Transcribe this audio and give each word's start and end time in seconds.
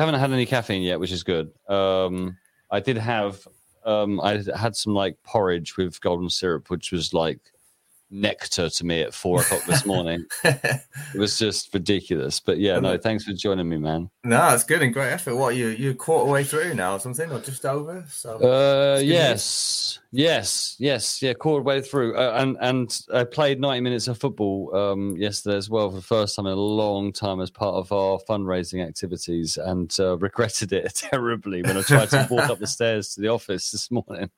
haven't 0.00 0.18
had 0.18 0.32
any 0.32 0.46
caffeine 0.46 0.82
yet, 0.82 0.98
which 0.98 1.12
is 1.12 1.22
good. 1.22 1.52
Um, 1.68 2.36
I 2.70 2.80
did 2.80 2.96
have 2.96 3.46
um, 3.84 4.20
I 4.20 4.42
had 4.56 4.76
some 4.76 4.94
like 4.94 5.16
porridge 5.22 5.76
with 5.76 6.00
golden 6.00 6.30
syrup, 6.30 6.70
which 6.70 6.92
was 6.92 7.14
like 7.14 7.40
nectar 8.10 8.68
to 8.68 8.84
me 8.84 9.02
at 9.02 9.14
four 9.14 9.40
o'clock 9.40 9.64
this 9.64 9.86
morning. 9.86 10.24
it 10.44 10.82
was 11.14 11.38
just 11.38 11.72
ridiculous. 11.72 12.40
But 12.40 12.58
yeah, 12.58 12.78
no, 12.78 12.98
thanks 12.98 13.24
for 13.24 13.32
joining 13.32 13.68
me, 13.68 13.78
man. 13.78 14.10
No, 14.24 14.52
it's 14.54 14.64
good 14.64 14.82
and 14.82 14.92
great 14.92 15.12
effort. 15.12 15.36
What 15.36 15.56
you 15.56 15.68
you 15.68 15.94
quarter 15.94 16.30
way 16.30 16.44
through 16.44 16.74
now 16.74 16.94
or 16.94 17.00
something, 17.00 17.30
or 17.30 17.40
just 17.40 17.64
over? 17.64 18.04
So 18.08 18.36
uh, 18.38 18.98
yes, 19.00 19.98
yes, 20.10 20.76
yes, 20.78 21.22
yeah, 21.22 21.32
quarter 21.34 21.62
way 21.62 21.80
through, 21.80 22.16
uh, 22.16 22.34
and 22.36 22.56
and 22.60 23.00
I 23.12 23.24
played 23.24 23.60
ninety 23.60 23.80
minutes 23.80 24.08
of 24.08 24.18
football 24.18 24.74
um, 24.74 25.16
yesterday 25.16 25.56
as 25.56 25.70
well 25.70 25.90
for 25.90 25.96
the 25.96 26.02
first 26.02 26.36
time 26.36 26.46
in 26.46 26.52
a 26.52 26.56
long 26.56 27.12
time 27.12 27.40
as 27.40 27.50
part 27.50 27.74
of 27.74 27.92
our 27.92 28.18
fundraising 28.28 28.86
activities, 28.86 29.56
and 29.56 29.94
uh, 29.98 30.18
regretted 30.18 30.72
it 30.72 30.94
terribly 31.10 31.62
when 31.62 31.76
I 31.76 31.82
tried 31.82 32.10
to 32.10 32.26
walk 32.30 32.50
up 32.50 32.58
the 32.58 32.66
stairs 32.66 33.14
to 33.14 33.20
the 33.20 33.28
office 33.28 33.70
this 33.70 33.90
morning. 33.90 34.30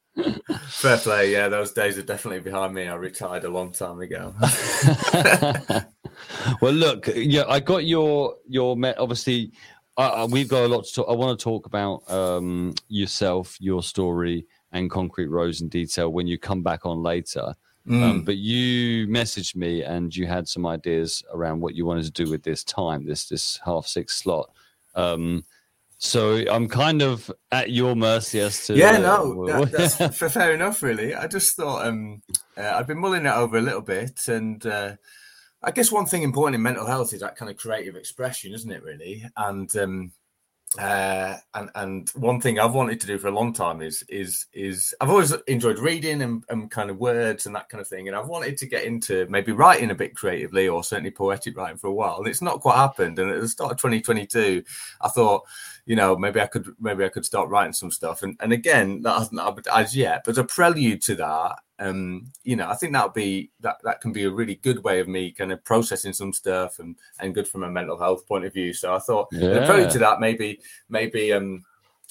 Fair 0.68 0.98
play, 0.98 1.32
yeah. 1.32 1.48
Those 1.48 1.72
days 1.72 1.98
are 1.98 2.02
definitely 2.02 2.40
behind 2.40 2.74
me. 2.74 2.86
I 2.86 2.94
retired 2.94 3.44
a 3.44 3.48
long 3.48 3.72
time 3.72 4.00
ago. 4.00 4.34
well, 6.60 6.72
look, 6.72 7.08
yeah, 7.14 7.44
I 7.48 7.60
got 7.60 7.84
your 7.84 8.36
your 8.48 8.76
met. 8.76 8.98
obviously. 8.98 9.52
Uh, 9.98 10.26
we've 10.30 10.48
got 10.48 10.64
a 10.64 10.68
lot 10.68 10.86
to 10.86 10.92
talk. 10.92 11.06
I 11.08 11.12
want 11.12 11.38
to 11.38 11.42
talk 11.42 11.66
about 11.66 12.10
um, 12.10 12.74
yourself, 12.88 13.58
your 13.60 13.82
story, 13.82 14.46
and 14.72 14.90
Concrete 14.90 15.26
Rose 15.26 15.60
in 15.60 15.68
detail 15.68 16.10
when 16.10 16.26
you 16.26 16.38
come 16.38 16.62
back 16.62 16.86
on 16.86 17.02
later. 17.02 17.54
Mm. 17.86 18.02
Um, 18.02 18.22
but 18.22 18.36
you 18.36 19.06
messaged 19.08 19.56
me 19.56 19.82
and 19.82 20.14
you 20.14 20.26
had 20.26 20.46
some 20.48 20.66
ideas 20.66 21.22
around 21.32 21.60
what 21.60 21.74
you 21.74 21.84
wanted 21.84 22.04
to 22.04 22.24
do 22.24 22.30
with 22.30 22.42
this 22.42 22.64
time, 22.64 23.04
this 23.04 23.28
this 23.28 23.60
half 23.64 23.86
six 23.86 24.16
slot. 24.16 24.50
Um, 24.94 25.44
so 26.04 26.42
I'm 26.50 26.66
kind 26.66 27.00
of 27.00 27.30
at 27.52 27.70
your 27.70 27.94
mercy 27.94 28.40
as 28.40 28.66
to. 28.66 28.74
Yeah, 28.74 28.98
no, 28.98 29.46
that, 29.46 29.96
that's 29.96 30.18
fair 30.34 30.52
enough. 30.52 30.82
Really, 30.82 31.14
I 31.14 31.28
just 31.28 31.54
thought 31.54 31.86
um, 31.86 32.22
uh, 32.56 32.72
I've 32.74 32.88
been 32.88 32.98
mulling 32.98 33.24
it 33.24 33.32
over 33.32 33.56
a 33.56 33.62
little 33.62 33.82
bit, 33.82 34.26
and 34.26 34.66
uh, 34.66 34.96
I 35.62 35.70
guess 35.70 35.92
one 35.92 36.06
thing 36.06 36.24
important 36.24 36.56
in 36.56 36.62
mental 36.62 36.86
health 36.86 37.12
is 37.12 37.20
that 37.20 37.36
kind 37.36 37.52
of 37.52 37.56
creative 37.56 37.94
expression, 37.94 38.52
isn't 38.52 38.72
it? 38.72 38.82
Really, 38.82 39.24
and 39.36 39.74
um, 39.76 40.12
uh, 40.78 41.36
and 41.52 41.70
and 41.74 42.10
one 42.10 42.40
thing 42.40 42.58
I've 42.58 42.72
wanted 42.72 42.98
to 43.00 43.06
do 43.06 43.18
for 43.18 43.28
a 43.28 43.34
long 43.34 43.52
time 43.52 43.82
is 43.82 44.02
is 44.08 44.46
is 44.54 44.94
I've 45.00 45.10
always 45.10 45.34
enjoyed 45.46 45.78
reading 45.78 46.22
and, 46.22 46.44
and 46.48 46.70
kind 46.70 46.88
of 46.88 46.98
words 46.98 47.44
and 47.44 47.54
that 47.54 47.68
kind 47.68 47.82
of 47.82 47.88
thing, 47.88 48.08
and 48.08 48.16
I've 48.16 48.28
wanted 48.28 48.56
to 48.56 48.66
get 48.66 48.84
into 48.84 49.26
maybe 49.28 49.52
writing 49.52 49.90
a 49.90 49.94
bit 49.94 50.16
creatively 50.16 50.68
or 50.68 50.82
certainly 50.82 51.10
poetic 51.10 51.58
writing 51.58 51.76
for 51.76 51.88
a 51.88 51.92
while, 51.92 52.16
and 52.18 52.26
it's 52.26 52.40
not 52.40 52.62
quite 52.62 52.76
happened. 52.76 53.18
And 53.18 53.30
at 53.30 53.40
the 53.40 53.48
start 53.48 53.72
of 53.72 53.78
2022, 53.78 54.64
I 55.02 55.08
thought, 55.08 55.42
you 55.84 55.94
know, 55.94 56.16
maybe 56.16 56.40
I 56.40 56.46
could 56.46 56.66
maybe 56.80 57.04
I 57.04 57.10
could 57.10 57.26
start 57.26 57.50
writing 57.50 57.74
some 57.74 57.90
stuff, 57.90 58.22
and 58.22 58.36
and 58.40 58.52
again 58.52 59.02
that 59.02 59.18
hasn't 59.18 59.40
happened 59.40 59.68
as 59.74 59.94
yet, 59.94 60.22
but 60.24 60.38
a 60.38 60.44
prelude 60.44 61.02
to 61.02 61.16
that 61.16 61.56
um, 61.82 62.32
you 62.44 62.56
know, 62.56 62.68
I 62.68 62.74
think 62.74 62.92
that'll 62.92 63.10
be 63.10 63.50
that 63.60 63.78
that 63.84 64.00
can 64.00 64.12
be 64.12 64.24
a 64.24 64.30
really 64.30 64.56
good 64.56 64.84
way 64.84 65.00
of 65.00 65.08
me 65.08 65.32
kind 65.32 65.52
of 65.52 65.64
processing 65.64 66.12
some 66.12 66.32
stuff 66.32 66.78
and 66.78 66.96
and 67.18 67.34
good 67.34 67.48
from 67.48 67.64
a 67.64 67.70
mental 67.70 67.98
health 67.98 68.26
point 68.26 68.44
of 68.44 68.52
view. 68.52 68.72
So 68.72 68.94
I 68.94 68.98
thought, 68.98 69.28
yeah. 69.32 69.88
to 69.88 69.98
that, 69.98 70.20
maybe 70.20 70.60
maybe 70.88 71.32
um, 71.32 71.64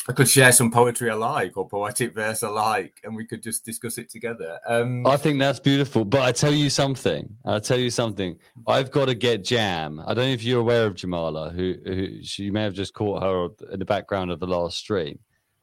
I 0.09 0.13
could 0.13 0.27
share 0.27 0.51
some 0.51 0.71
poetry 0.71 1.09
alike 1.09 1.55
or 1.55 1.69
poetic 1.69 2.13
verse 2.13 2.41
alike, 2.41 2.99
and 3.03 3.15
we 3.15 3.25
could 3.25 3.41
just 3.41 3.63
discuss 3.63 3.97
it 3.97 4.09
together. 4.09 4.59
Um, 4.67 5.05
I 5.07 5.15
think 5.15 5.39
that's 5.39 5.59
beautiful. 5.59 6.05
But 6.05 6.21
I 6.21 6.31
tell 6.31 6.53
you 6.53 6.69
something. 6.69 7.33
I'll 7.45 7.61
tell 7.61 7.79
you 7.79 7.91
something. 7.91 8.37
I've 8.67 8.91
got 8.91 9.05
to 9.05 9.15
get 9.15 9.43
Jam. 9.43 10.01
I 10.01 10.13
don't 10.13 10.25
know 10.25 10.33
if 10.33 10.43
you're 10.43 10.61
aware 10.61 10.85
of 10.85 10.95
Jamala, 10.95 11.53
who, 11.53 11.75
who 11.85 12.23
she 12.23 12.49
may 12.49 12.63
have 12.63 12.73
just 12.73 12.93
caught 12.93 13.23
her 13.23 13.49
in 13.71 13.79
the 13.79 13.85
background 13.85 14.31
of 14.31 14.39
the 14.39 14.47
last 14.47 14.77
stream. 14.77 15.19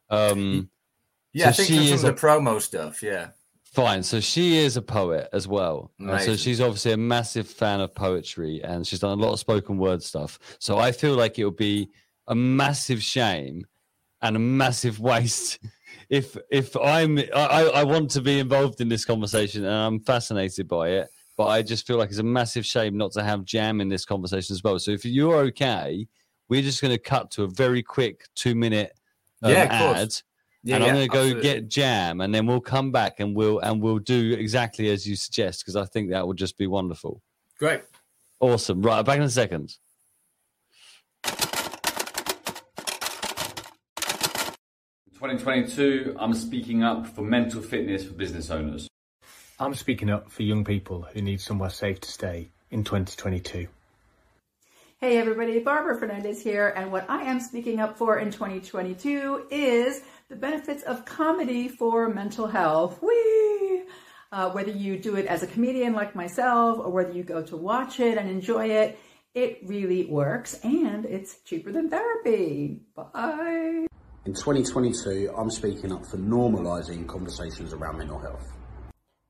Um, 0.09 0.69
yeah, 1.33 1.51
so 1.51 1.63
I 1.63 1.65
think 1.65 1.67
she 1.67 1.91
is 1.91 2.01
the 2.01 2.13
promo 2.13 2.61
stuff. 2.61 3.03
Yeah. 3.03 3.29
Fine. 3.79 4.03
So 4.03 4.19
she 4.19 4.57
is 4.57 4.77
a 4.77 4.81
poet 4.81 5.29
as 5.31 5.47
well. 5.47 5.91
so 6.25 6.35
she's 6.35 6.59
obviously 6.61 6.91
a 6.91 6.97
massive 6.97 7.47
fan 7.47 7.79
of 7.79 7.95
poetry 7.95 8.61
and 8.63 8.85
she's 8.85 8.99
done 8.99 9.17
a 9.17 9.21
lot 9.21 9.33
of 9.33 9.39
spoken 9.39 9.77
word 9.77 10.03
stuff. 10.03 10.37
So 10.59 10.77
I 10.77 10.91
feel 10.91 11.15
like 11.15 11.39
it 11.39 11.45
would 11.45 11.55
be 11.55 11.89
a 12.27 12.35
massive 12.35 13.01
shame 13.01 13.65
and 14.21 14.35
a 14.35 14.39
massive 14.39 14.99
waste 15.11 15.59
if 16.09 16.35
if 16.51 16.75
I'm 16.75 17.19
I, 17.35 17.71
I 17.75 17.83
want 17.83 18.11
to 18.11 18.21
be 18.21 18.39
involved 18.39 18.81
in 18.81 18.89
this 18.89 19.05
conversation 19.05 19.63
and 19.63 19.73
I'm 19.73 19.99
fascinated 20.01 20.67
by 20.67 20.89
it. 20.89 21.09
But 21.37 21.47
I 21.47 21.61
just 21.61 21.87
feel 21.87 21.97
like 21.97 22.09
it's 22.09 22.19
a 22.19 22.23
massive 22.23 22.65
shame 22.65 22.97
not 22.97 23.13
to 23.13 23.23
have 23.23 23.45
jam 23.45 23.79
in 23.79 23.87
this 23.87 24.03
conversation 24.03 24.53
as 24.53 24.61
well. 24.61 24.77
So 24.77 24.91
if 24.91 25.05
you're 25.05 25.37
okay, 25.45 26.05
we're 26.49 26.61
just 26.61 26.81
going 26.81 26.91
to 26.91 26.97
cut 26.97 27.31
to 27.31 27.43
a 27.43 27.47
very 27.47 27.81
quick 27.81 28.27
two 28.35 28.55
minute 28.55 28.91
um, 29.41 29.51
yeah, 29.51 29.67
ad 29.71 30.13
yeah, 30.63 30.75
and 30.75 30.83
I'm 30.83 30.93
going 30.93 31.07
to 31.07 31.13
go 31.13 31.21
absolutely. 31.21 31.43
get 31.43 31.69
jam, 31.69 32.21
and 32.21 32.33
then 32.33 32.45
we'll 32.45 32.59
come 32.59 32.91
back 32.91 33.19
and 33.19 33.35
we'll 33.35 33.59
and 33.59 33.81
we'll 33.81 33.99
do 33.99 34.33
exactly 34.33 34.89
as 34.89 35.07
you 35.07 35.15
suggest 35.15 35.61
because 35.61 35.75
I 35.75 35.85
think 35.85 36.09
that 36.09 36.27
would 36.27 36.37
just 36.37 36.57
be 36.57 36.67
wonderful. 36.67 37.21
Great, 37.57 37.81
awesome. 38.39 38.81
Right, 38.81 39.03
back 39.03 39.17
in 39.17 39.23
a 39.23 39.29
second. 39.29 39.75
Twenty 45.17 45.37
twenty 45.37 45.67
two. 45.67 46.15
I'm 46.19 46.33
speaking 46.33 46.83
up 46.83 47.07
for 47.07 47.21
mental 47.21 47.61
fitness 47.61 48.05
for 48.05 48.13
business 48.13 48.49
owners. 48.49 48.89
I'm 49.59 49.73
speaking 49.73 50.09
up 50.09 50.31
for 50.31 50.43
young 50.43 50.63
people 50.63 51.01
who 51.13 51.21
need 51.21 51.41
somewhere 51.41 51.69
safe 51.69 51.99
to 52.01 52.09
stay 52.09 52.47
in 52.71 52.85
2022. 52.85 53.67
Hey 55.01 55.17
everybody, 55.17 55.59
Barbara 55.59 55.97
Fernandez 55.97 56.41
here, 56.41 56.73
and 56.75 56.91
what 56.91 57.09
I 57.09 57.23
am 57.23 57.39
speaking 57.39 57.79
up 57.79 57.97
for 57.97 58.19
in 58.19 58.31
2022 58.31 59.47
is 59.49 60.01
the 60.29 60.35
benefits 60.35 60.83
of 60.83 61.05
comedy 61.05 61.67
for 61.67 62.07
mental 62.07 62.45
health. 62.47 63.01
Whee! 63.01 63.83
Uh, 64.31 64.51
whether 64.51 64.71
you 64.71 64.97
do 64.97 65.15
it 65.15 65.25
as 65.25 65.41
a 65.41 65.47
comedian 65.47 65.93
like 65.93 66.15
myself 66.15 66.77
or 66.77 66.91
whether 66.91 67.11
you 67.11 67.23
go 67.23 67.41
to 67.41 67.57
watch 67.57 67.99
it 67.99 68.15
and 68.15 68.29
enjoy 68.29 68.67
it, 68.67 68.99
it 69.33 69.59
really 69.65 70.05
works 70.05 70.59
and 70.63 71.05
it's 71.05 71.39
cheaper 71.41 71.71
than 71.71 71.89
therapy. 71.89 72.79
Bye. 72.95 73.87
In 74.25 74.33
2022, 74.33 75.33
I'm 75.35 75.49
speaking 75.49 75.91
up 75.91 76.05
for 76.05 76.17
normalising 76.17 77.07
conversations 77.07 77.73
around 77.73 77.97
mental 77.97 78.19
health. 78.19 78.51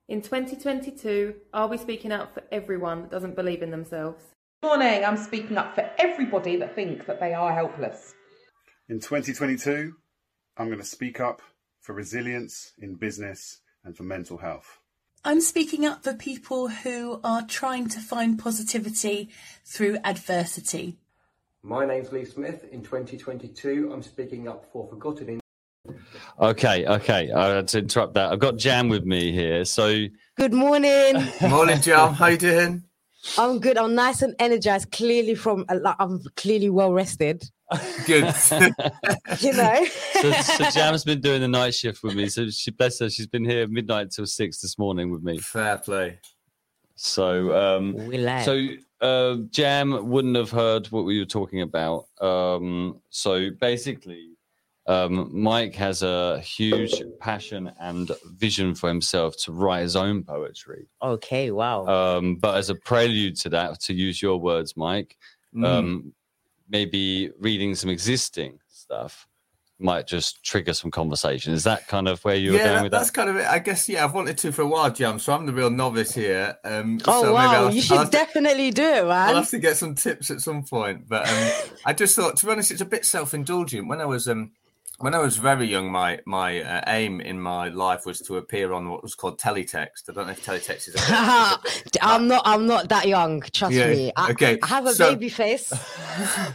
In 0.09 0.21
2022, 0.21 1.33
I'll 1.53 1.69
be 1.69 1.77
speaking 1.77 2.11
up 2.11 2.33
for 2.33 2.43
everyone 2.51 3.03
that 3.03 3.11
doesn't 3.11 3.37
believe 3.37 3.61
in 3.61 3.71
themselves. 3.71 4.21
Good 4.61 4.67
morning, 4.67 5.05
I'm 5.05 5.15
speaking 5.15 5.57
up 5.57 5.75
for 5.75 5.89
everybody 5.97 6.57
that 6.57 6.75
thinks 6.75 7.07
that 7.07 7.21
they 7.21 7.33
are 7.33 7.53
helpless. 7.53 8.15
In 8.89 8.99
2022, 8.99 9.93
I'm 10.59 10.67
going 10.67 10.79
to 10.79 10.85
speak 10.85 11.21
up 11.21 11.41
for 11.79 11.93
resilience 11.93 12.73
in 12.81 12.95
business 12.95 13.61
and 13.85 13.95
for 13.95 14.03
mental 14.03 14.37
health. 14.37 14.79
I'm 15.23 15.39
speaking 15.39 15.85
up 15.85 16.03
for 16.03 16.13
people 16.13 16.67
who 16.67 17.21
are 17.23 17.43
trying 17.43 17.87
to 17.87 18.01
find 18.01 18.37
positivity 18.37 19.29
through 19.65 19.99
adversity. 20.03 20.97
My 21.63 21.85
name's 21.85 22.11
Lee 22.11 22.25
Smith. 22.25 22.65
In 22.73 22.83
2022, 22.83 23.89
I'm 23.93 24.03
speaking 24.03 24.49
up 24.49 24.65
for 24.73 24.85
Forgotten 24.89 25.29
in. 25.29 25.39
Okay, 26.37 26.85
okay. 26.85 27.31
I 27.31 27.55
had 27.55 27.69
to 27.69 27.79
interrupt 27.79 28.15
that. 28.15 28.33
I've 28.33 28.39
got 28.39 28.57
Jam 28.57 28.89
with 28.89 29.05
me 29.05 29.31
here. 29.31 29.63
So, 29.63 30.07
good 30.35 30.53
morning. 30.53 31.25
morning, 31.49 31.79
Jam. 31.79 32.13
How 32.13 32.27
you 32.27 32.37
doing? 32.37 32.83
I'm 33.37 33.59
good. 33.59 33.77
I'm 33.77 33.95
nice 33.95 34.21
and 34.21 34.35
energized. 34.39 34.91
Clearly, 34.91 35.35
from 35.35 35.65
I'm 35.69 36.21
clearly 36.35 36.69
well 36.69 36.91
rested. 36.91 37.49
Good. 38.05 38.23
you 39.39 39.53
know. 39.53 39.85
so, 40.21 40.31
so 40.31 40.69
Jam's 40.71 41.03
been 41.03 41.21
doing 41.21 41.41
the 41.41 41.47
night 41.47 41.75
shift 41.75 42.03
with 42.03 42.15
me. 42.15 42.27
So 42.29 42.49
she 42.49 42.71
bless 42.71 42.99
her, 42.99 43.09
she's 43.09 43.27
been 43.27 43.45
here 43.45 43.67
midnight 43.67 44.11
till 44.11 44.25
six 44.25 44.59
this 44.59 44.77
morning 44.77 45.11
with 45.11 45.23
me. 45.23 45.37
Fair 45.37 45.77
play. 45.77 46.19
So 46.95 47.55
um 47.55 48.11
so 48.43 48.67
uh, 49.01 49.37
Jam 49.51 50.09
wouldn't 50.09 50.35
have 50.35 50.51
heard 50.51 50.87
what 50.87 51.05
we 51.05 51.19
were 51.19 51.25
talking 51.25 51.61
about. 51.61 52.05
Um 52.19 53.01
so 53.09 53.49
basically 53.51 54.29
um, 54.89 55.29
Mike 55.31 55.75
has 55.75 56.01
a 56.01 56.39
huge 56.39 57.03
passion 57.19 57.71
and 57.79 58.11
vision 58.37 58.73
for 58.73 58.89
himself 58.89 59.37
to 59.43 59.51
write 59.51 59.83
his 59.83 59.95
own 59.95 60.23
poetry. 60.23 60.87
Okay, 60.99 61.51
wow. 61.51 61.85
Um, 61.85 62.37
but 62.37 62.57
as 62.57 62.71
a 62.71 62.75
prelude 62.75 63.35
to 63.41 63.49
that, 63.49 63.79
to 63.81 63.93
use 63.93 64.19
your 64.19 64.39
words, 64.39 64.75
Mike, 64.75 65.15
mm. 65.55 65.63
um, 65.63 66.11
maybe 66.69 67.31
reading 67.39 67.75
some 67.75 67.89
existing 67.89 68.59
stuff 68.67 69.27
might 69.79 70.05
just 70.05 70.43
trigger 70.43 70.73
some 70.73 70.91
conversation. 70.91 71.53
Is 71.53 71.63
that 71.63 71.87
kind 71.87 72.07
of 72.07 72.23
where 72.25 72.35
you 72.35 72.51
were 72.51 72.57
yeah, 72.57 72.65
going 72.65 72.83
with 72.83 72.91
that? 72.91 72.97
that's 72.99 73.11
kind 73.11 73.29
of 73.29 73.37
it. 73.37 73.45
I 73.45 73.59
guess 73.59 73.87
yeah, 73.87 74.03
I've 74.03 74.13
wanted 74.13 74.37
to 74.39 74.51
for 74.51 74.61
a 74.63 74.67
while, 74.67 74.91
Jam. 74.91 75.19
So 75.19 75.33
I'm 75.33 75.45
the 75.45 75.53
real 75.53 75.69
novice 75.69 76.13
here. 76.13 76.57
Um, 76.65 76.99
oh 77.07 77.23
so 77.23 77.33
wow, 77.33 77.69
you 77.69 77.81
should 77.81 78.11
definitely 78.11 78.71
to, 78.71 78.81
do 78.81 78.87
it, 78.87 79.07
man. 79.07 79.29
I'll 79.29 79.35
have 79.35 79.49
to 79.49 79.59
get 79.59 79.77
some 79.77 79.95
tips 79.95 80.29
at 80.31 80.41
some 80.41 80.63
point. 80.63 81.07
But 81.07 81.29
um, 81.29 81.51
I 81.85 81.93
just 81.93 82.15
thought, 82.15 82.35
to 82.37 82.45
be 82.45 82.51
honest, 82.51 82.71
it's 82.71 82.81
a 82.81 82.85
bit 82.85 83.05
self-indulgent. 83.05 83.87
When 83.87 84.01
I 84.01 84.05
was 84.05 84.27
um, 84.27 84.51
when 84.99 85.15
I 85.15 85.19
was 85.19 85.37
very 85.37 85.65
young, 85.65 85.91
my 85.91 86.19
my 86.25 86.61
uh, 86.61 86.81
aim 86.87 87.21
in 87.21 87.39
my 87.39 87.69
life 87.69 88.05
was 88.05 88.19
to 88.21 88.35
appear 88.37 88.73
on 88.73 88.89
what 88.89 89.01
was 89.01 89.15
called 89.15 89.39
teletext. 89.39 90.09
I 90.09 90.13
don't 90.13 90.27
know 90.27 90.33
if 90.33 90.45
teletext 90.45 90.89
is. 90.89 90.95
A, 90.95 92.01
I'm 92.01 92.27
not. 92.27 92.41
I'm 92.45 92.67
not 92.67 92.89
that 92.89 93.07
young. 93.07 93.41
Trust 93.41 93.75
yeah, 93.75 93.87
me. 93.87 94.11
I, 94.17 94.31
okay. 94.31 94.59
I 94.61 94.67
have 94.67 94.87
a 94.87 94.93
so... 94.93 95.11
baby 95.11 95.29
face. 95.29 95.71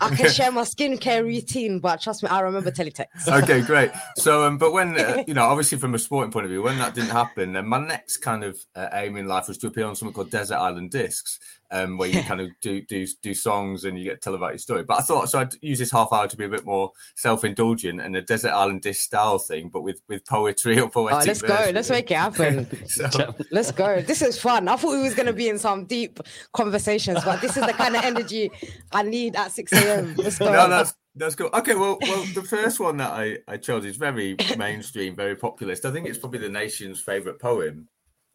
I 0.01 0.15
can 0.15 0.31
share 0.39 0.53
my 0.53 0.63
skincare 0.63 1.25
routine, 1.25 1.81
but 1.81 2.03
trust 2.03 2.23
me, 2.23 2.29
I 2.29 2.41
remember 2.41 2.71
teletext. 2.71 3.27
okay, 3.29 3.63
great. 3.63 3.91
So, 4.17 4.45
um, 4.45 4.59
but 4.59 4.73
when 4.73 4.99
uh, 4.99 5.25
you 5.27 5.35
know, 5.35 5.45
obviously 5.45 5.79
from 5.79 5.95
a 5.95 5.99
sporting 5.99 6.31
point 6.31 6.45
of 6.45 6.51
view, 6.51 6.63
when 6.63 6.79
that 6.79 6.95
didn't 6.95 7.11
happen, 7.11 7.55
then 7.55 7.67
my 7.67 7.79
next 7.79 8.19
kind 8.19 8.45
of 8.45 8.59
uh, 8.77 8.89
aim 8.93 9.17
in 9.17 9.27
life 9.27 9.49
was 9.49 9.57
to 9.59 9.69
appear 9.69 9.87
on 9.87 9.97
something 9.97 10.15
called 10.15 10.31
Desert 10.31 10.57
Island 10.57 10.91
Discs 10.91 11.39
um, 11.71 11.99
where 11.99 12.09
you 12.09 12.23
kind 12.23 12.41
of 12.41 12.49
do 12.61 12.81
do 12.83 13.07
do 13.23 13.35
songs 13.35 13.85
and 13.85 13.99
you 13.99 14.05
get 14.05 14.15
to 14.15 14.21
tell 14.21 14.35
about 14.35 14.53
your 14.53 14.59
story. 14.59 14.85
But 14.85 14.99
I 14.99 15.03
thought 15.03 15.29
so 15.29 15.41
I'd 15.41 15.55
use 15.63 15.79
this 15.79 15.91
half 15.91 16.13
hour 16.13 16.29
to 16.29 16.37
be 16.37 16.45
a 16.45 16.49
bit 16.49 16.65
more 16.65 16.93
self 17.17 17.45
indulgent 17.45 18.01
and 18.01 18.17
a 18.17 18.23
desert 18.23 18.53
island 18.53 18.83
disc 18.83 19.03
style 19.03 19.39
thing, 19.39 19.69
but 19.69 19.83
with 19.83 20.01
with 20.09 20.25
poetry 20.27 20.79
or 20.79 20.89
poetic. 20.89 21.23
Oh, 21.23 21.27
let's 21.27 21.43
go. 21.43 21.71
Let's 21.73 21.91
make 21.91 22.11
it 22.11 22.17
happen. 22.17 22.87
so, 22.87 23.35
let's 23.51 23.73
go. 23.73 24.01
This 24.03 24.23
is 24.23 24.41
fun. 24.41 24.69
I 24.69 24.77
thought 24.77 24.93
we 24.93 25.03
was 25.03 25.15
going 25.15 25.27
to 25.27 25.33
be 25.33 25.49
in 25.49 25.59
some 25.59 25.85
deep 25.87 26.21
conversations, 26.53 27.25
but 27.25 27.41
this 27.41 27.57
is 27.57 27.67
the 27.67 27.73
kind 27.73 27.97
of 27.97 28.05
energy 28.05 28.51
I 28.93 29.03
need 29.03 29.37
at 29.37 29.53
six 29.53 29.73
a.m. 29.73 30.15
Let's 30.17 30.39
go. 30.39 30.47
No, 30.53 30.69
that's 30.69 30.95
that's 31.17 31.37
cool. 31.37 31.51
Okay, 31.55 31.75
well, 31.75 31.97
well, 32.01 32.25
the 32.35 32.43
first 32.43 32.81
one 32.81 32.97
that 32.97 33.13
I, 33.13 33.39
I 33.47 33.57
chose 33.57 33.85
is 33.85 33.97
very 33.97 34.37
mainstream, 34.59 35.15
very 35.15 35.37
populist. 35.37 35.85
I 35.85 35.93
think 35.93 36.09
it's 36.09 36.19
probably 36.19 36.41
the 36.41 36.49
nation's 36.49 37.01
favorite 37.01 37.41
poem. 37.41 37.89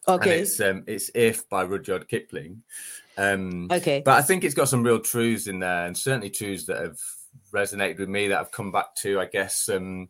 Okay, 0.08 0.32
and 0.32 0.40
it's 0.40 0.60
um, 0.60 0.84
it's 0.86 1.10
"If" 1.14 1.48
by 1.50 1.62
Rudyard 1.62 2.08
Kipling. 2.08 2.62
Um, 3.20 3.68
okay. 3.70 4.02
But 4.04 4.18
I 4.18 4.22
think 4.22 4.44
it's 4.44 4.54
got 4.54 4.68
some 4.68 4.82
real 4.82 4.98
truths 4.98 5.46
in 5.46 5.58
there, 5.60 5.86
and 5.86 5.96
certainly 5.96 6.30
truths 6.30 6.64
that 6.66 6.80
have 6.80 6.98
resonated 7.52 7.98
with 7.98 8.08
me 8.08 8.28
that 8.28 8.40
I've 8.40 8.52
come 8.52 8.72
back 8.72 8.94
to. 8.96 9.20
I 9.20 9.26
guess. 9.26 9.68
Um, 9.68 10.08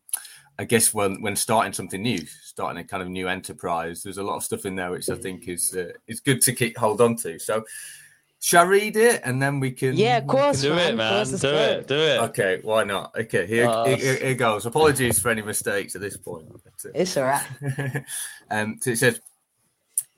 I 0.59 0.65
guess 0.65 0.93
when 0.93 1.23
when 1.23 1.37
starting 1.37 1.73
something 1.73 2.03
new, 2.03 2.21
starting 2.43 2.79
a 2.79 2.85
kind 2.85 3.03
of 3.03 3.09
new 3.09 3.29
enterprise, 3.29 4.03
there's 4.03 4.19
a 4.19 4.23
lot 4.23 4.37
of 4.37 4.45
stuff 4.45 4.67
in 4.67 4.77
there 4.77 4.91
which 4.91 5.09
I 5.09 5.15
think 5.15 5.49
is 5.49 5.75
uh, 5.75 5.93
is 6.07 6.21
good 6.21 6.43
to 6.43 6.53
keep 6.53 6.77
hold 6.77 7.01
on 7.01 7.17
to. 7.17 7.39
So, 7.39 7.65
shall 8.41 8.65
I 8.65 8.69
read 8.69 8.97
it 8.99 9.23
and 9.25 9.41
then 9.41 9.59
we 9.59 9.71
can? 9.71 9.97
Yeah, 9.97 10.19
of 10.19 10.27
course. 10.27 10.61
Do 10.61 10.75
man. 10.75 10.93
it, 10.93 10.97
man. 10.97 11.27
Do 11.27 11.39
good. 11.39 11.79
it. 11.79 11.87
Do 11.87 11.95
it. 11.95 12.21
Okay, 12.25 12.61
why 12.63 12.85
not? 12.85 13.11
Okay, 13.19 13.47
here, 13.47 13.71
oh. 13.71 13.87
here, 13.87 14.17
here, 14.17 14.35
goes. 14.35 14.67
Apologies 14.67 15.19
for 15.19 15.31
any 15.31 15.41
mistakes 15.41 15.95
at 15.95 16.03
this 16.03 16.19
point. 16.19 16.45
It's 16.95 17.17
all 17.17 17.25
right. 17.25 17.47
um, 18.51 18.77
so 18.83 18.91
it 18.91 18.99
says, 18.99 19.19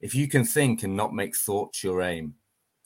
if 0.00 0.14
you 0.14 0.28
can 0.28 0.44
think 0.44 0.82
and 0.82 0.96
not 0.96 1.14
make 1.14 1.36
thoughts 1.36 1.84
your 1.84 2.02
aim, 2.02 2.34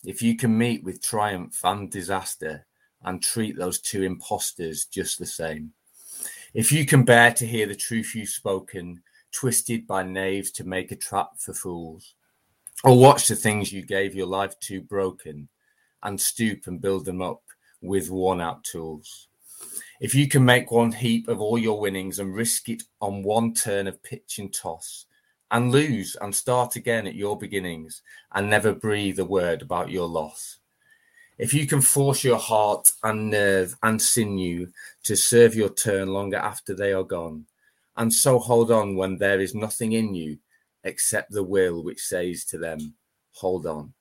if 0.04 0.20
you 0.20 0.36
can 0.36 0.56
meet 0.56 0.84
with 0.84 1.02
triumph 1.02 1.58
and 1.64 1.90
disaster 1.90 2.66
and 3.02 3.22
treat 3.22 3.56
those 3.56 3.80
two 3.80 4.02
impostors 4.02 4.86
just 4.86 5.18
the 5.18 5.26
same, 5.26 5.72
if 6.52 6.70
you 6.70 6.84
can 6.84 7.04
bear 7.04 7.32
to 7.32 7.46
hear 7.46 7.66
the 7.66 7.74
truth 7.74 8.14
you've 8.14 8.28
spoken, 8.28 9.02
twisted 9.32 9.86
by 9.86 10.02
knaves 10.02 10.50
to 10.52 10.64
make 10.64 10.92
a 10.92 10.96
trap 10.96 11.30
for 11.38 11.54
fools, 11.54 12.14
or 12.82 12.98
watch 12.98 13.28
the 13.28 13.36
things 13.36 13.72
you 13.72 13.82
gave 13.82 14.14
your 14.14 14.26
life 14.26 14.58
to 14.60 14.80
broken 14.80 15.48
and 16.02 16.20
stoop 16.20 16.66
and 16.66 16.80
build 16.80 17.04
them 17.04 17.22
up 17.22 17.42
with 17.80 18.10
worn 18.10 18.40
out 18.40 18.62
tools. 18.64 19.28
If 20.00 20.14
you 20.14 20.28
can 20.28 20.44
make 20.44 20.70
one 20.70 20.92
heap 20.92 21.28
of 21.28 21.40
all 21.40 21.58
your 21.58 21.80
winnings 21.80 22.18
and 22.18 22.34
risk 22.34 22.68
it 22.68 22.82
on 23.00 23.22
one 23.22 23.54
turn 23.54 23.86
of 23.86 24.02
pitch 24.02 24.38
and 24.38 24.52
toss, 24.52 25.06
and 25.54 25.70
lose 25.70 26.16
and 26.20 26.34
start 26.34 26.74
again 26.74 27.06
at 27.06 27.14
your 27.14 27.38
beginnings 27.38 28.02
and 28.32 28.50
never 28.50 28.74
breathe 28.74 29.20
a 29.20 29.24
word 29.24 29.62
about 29.62 29.88
your 29.88 30.08
loss. 30.08 30.58
If 31.38 31.54
you 31.54 31.64
can 31.68 31.80
force 31.80 32.24
your 32.24 32.38
heart 32.38 32.90
and 33.04 33.30
nerve 33.30 33.76
and 33.80 34.02
sinew 34.02 34.66
to 35.04 35.16
serve 35.16 35.54
your 35.54 35.68
turn 35.68 36.08
longer 36.08 36.38
after 36.38 36.74
they 36.74 36.92
are 36.92 37.04
gone, 37.04 37.46
and 37.96 38.12
so 38.12 38.40
hold 38.40 38.72
on 38.72 38.96
when 38.96 39.18
there 39.18 39.38
is 39.38 39.54
nothing 39.54 39.92
in 39.92 40.16
you 40.16 40.38
except 40.82 41.30
the 41.30 41.44
will 41.44 41.84
which 41.84 42.00
says 42.00 42.44
to 42.46 42.58
them, 42.58 42.94
Hold 43.34 43.64
on. 43.64 43.92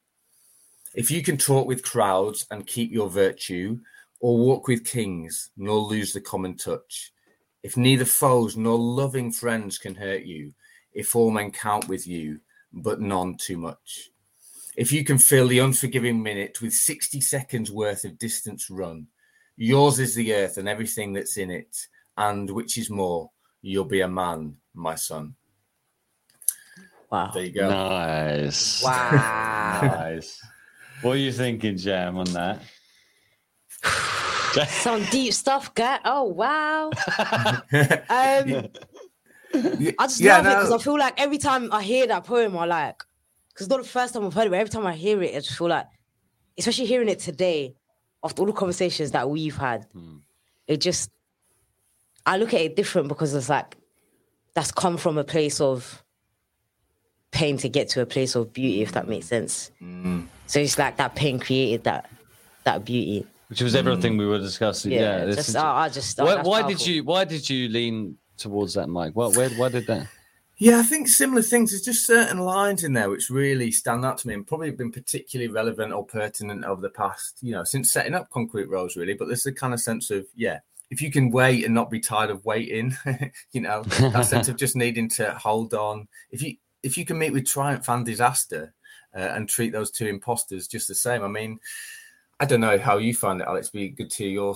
If 0.95 1.11
you 1.11 1.21
can 1.21 1.37
talk 1.37 1.67
with 1.67 1.83
crowds 1.83 2.47
and 2.49 2.65
keep 2.65 2.91
your 2.91 3.11
virtue, 3.11 3.77
or 4.19 4.39
walk 4.39 4.67
with 4.67 4.85
kings 4.85 5.51
nor 5.55 5.77
lose 5.77 6.13
the 6.13 6.21
common 6.21 6.57
touch, 6.57 7.11
if 7.61 7.77
neither 7.77 8.05
foes 8.05 8.57
nor 8.57 8.75
loving 8.75 9.31
friends 9.31 9.77
can 9.77 9.93
hurt 9.93 10.23
you, 10.23 10.51
if 10.93 11.15
all 11.15 11.31
men 11.31 11.51
count 11.51 11.87
with 11.87 12.07
you, 12.07 12.39
but 12.71 12.99
none 12.99 13.35
too 13.35 13.57
much. 13.57 14.09
If 14.75 14.91
you 14.91 15.03
can 15.03 15.17
fill 15.17 15.47
the 15.47 15.59
unforgiving 15.59 16.23
minute 16.23 16.61
with 16.61 16.73
60 16.73 17.21
seconds 17.21 17.71
worth 17.71 18.05
of 18.05 18.17
distance 18.17 18.69
run, 18.69 19.07
yours 19.55 19.99
is 19.99 20.15
the 20.15 20.33
earth 20.33 20.57
and 20.57 20.67
everything 20.67 21.13
that's 21.13 21.37
in 21.37 21.51
it, 21.51 21.87
and 22.17 22.49
which 22.49 22.77
is 22.77 22.89
more, 22.89 23.29
you'll 23.61 23.85
be 23.85 24.01
a 24.01 24.07
man, 24.07 24.57
my 24.73 24.95
son. 24.95 25.35
Wow. 27.11 27.29
There 27.31 27.43
you 27.43 27.51
go. 27.51 27.69
Nice. 27.69 28.81
Wow. 28.83 29.79
nice. 29.83 30.41
What 31.03 31.11
are 31.11 31.17
you 31.17 31.31
thinking, 31.31 31.77
Jam, 31.77 32.17
on 32.17 32.25
that? 32.33 32.61
Some 34.67 35.03
deep 35.05 35.33
stuff, 35.33 35.73
guy. 35.73 35.99
Oh 36.05 36.23
wow. 36.23 36.91
um, 38.09 38.67
I 39.53 40.07
just 40.07 40.19
yeah, 40.19 40.37
love 40.37 40.43
no. 40.45 40.51
it 40.51 40.55
because 40.55 40.71
I 40.71 40.77
feel 40.77 40.97
like 40.97 41.19
every 41.19 41.37
time 41.37 41.71
I 41.71 41.83
hear 41.83 42.07
that 42.07 42.23
poem, 42.23 42.57
I 42.57 42.65
like, 42.65 42.97
because 43.49 43.67
it's 43.67 43.69
not 43.69 43.81
the 43.81 43.87
first 43.87 44.13
time 44.13 44.25
I've 44.25 44.33
heard 44.33 44.47
it, 44.47 44.49
but 44.49 44.59
every 44.59 44.71
time 44.71 44.85
I 44.85 44.93
hear 44.93 45.21
it, 45.21 45.35
I 45.35 45.39
just 45.39 45.57
feel 45.57 45.67
like, 45.67 45.87
especially 46.57 46.85
hearing 46.85 47.09
it 47.09 47.19
today, 47.19 47.75
after 48.23 48.41
all 48.41 48.47
the 48.47 48.53
conversations 48.53 49.11
that 49.11 49.29
we've 49.29 49.55
had, 49.55 49.85
hmm. 49.93 50.17
it 50.67 50.77
just, 50.81 51.11
I 52.25 52.37
look 52.37 52.53
at 52.53 52.61
it 52.61 52.75
different 52.75 53.09
because 53.09 53.33
it's 53.33 53.49
like, 53.49 53.77
that's 54.53 54.71
come 54.71 54.97
from 54.97 55.17
a 55.17 55.23
place 55.23 55.59
of 55.59 56.03
pain 57.31 57.57
to 57.57 57.67
get 57.67 57.89
to 57.89 58.01
a 58.01 58.05
place 58.05 58.35
of 58.35 58.53
beauty, 58.53 58.81
if 58.81 58.91
that 58.93 59.07
makes 59.07 59.25
sense. 59.25 59.71
Mm. 59.81 60.27
So 60.47 60.59
it's 60.59 60.77
like 60.77 60.97
that 60.97 61.15
pain 61.15 61.39
created 61.39 61.83
that 61.83 62.09
that 62.63 62.85
beauty. 62.85 63.25
Which 63.47 63.61
was 63.61 63.75
everything 63.75 64.13
mm. 64.13 64.19
we 64.19 64.25
were 64.27 64.39
discussing. 64.39 64.91
Yeah, 64.91 65.25
yeah 65.25 65.35
just, 65.35 65.55
I, 65.55 65.85
I 65.85 65.89
just. 65.89 66.17
Why, 66.19 66.41
why 66.41 66.67
did 66.67 66.85
you? 66.85 67.03
Why 67.03 67.25
did 67.25 67.49
you 67.49 67.67
lean 67.69 68.17
towards 68.37 68.73
that, 68.75 68.87
Mike? 68.87 69.15
What, 69.15 69.35
where, 69.35 69.49
why 69.51 69.69
did 69.69 69.87
that? 69.87 70.07
Yeah, 70.57 70.79
I 70.79 70.83
think 70.83 71.07
similar 71.07 71.41
things. 71.41 71.71
There's 71.71 71.81
just 71.81 72.05
certain 72.05 72.39
lines 72.39 72.83
in 72.83 72.93
there 72.93 73.09
which 73.09 73.29
really 73.29 73.71
stand 73.71 74.05
out 74.05 74.19
to 74.19 74.27
me 74.27 74.35
and 74.35 74.45
probably 74.45 74.71
been 74.71 74.91
particularly 74.91 75.51
relevant 75.51 75.91
or 75.91 76.05
pertinent 76.05 76.63
over 76.63 76.81
the 76.81 76.89
past, 76.89 77.39
you 77.41 77.51
know, 77.51 77.63
since 77.63 77.91
setting 77.91 78.13
up 78.13 78.29
Concrete 78.29 78.69
Rose, 78.69 78.95
really. 78.95 79.13
But 79.13 79.27
there's 79.27 79.43
the 79.43 79.51
kind 79.51 79.73
of 79.73 79.81
sense 79.81 80.11
of, 80.11 80.25
yeah, 80.35 80.59
if 80.91 81.01
you 81.01 81.11
can 81.11 81.31
wait 81.31 81.65
and 81.65 81.73
not 81.73 81.89
be 81.89 81.99
tired 81.99 82.29
of 82.29 82.45
waiting, 82.45 82.95
you 83.51 83.61
know, 83.61 83.81
that 83.83 84.25
sense 84.27 84.47
of 84.47 84.57
just 84.57 84.75
needing 84.75 85.09
to 85.09 85.31
hold 85.33 85.73
on. 85.73 86.07
If 86.29 86.41
you 86.43 86.55
if 86.83 86.97
you 86.97 87.05
can 87.05 87.17
meet 87.17 87.33
with 87.33 87.47
triumph 87.47 87.89
and 87.89 88.05
disaster 88.05 88.73
uh, 89.15 89.19
and 89.19 89.49
treat 89.49 89.71
those 89.71 89.89
two 89.89 90.05
imposters 90.05 90.67
just 90.67 90.87
the 90.87 90.95
same, 90.95 91.23
I 91.23 91.29
mean, 91.29 91.59
I 92.39 92.45
don't 92.45 92.61
know 92.61 92.77
how 92.77 92.97
you 92.97 93.13
find 93.13 93.39
it, 93.41 93.47
Alex. 93.47 93.69
Be 93.69 93.89
good 93.89 94.09
to 94.11 94.25
your. 94.25 94.55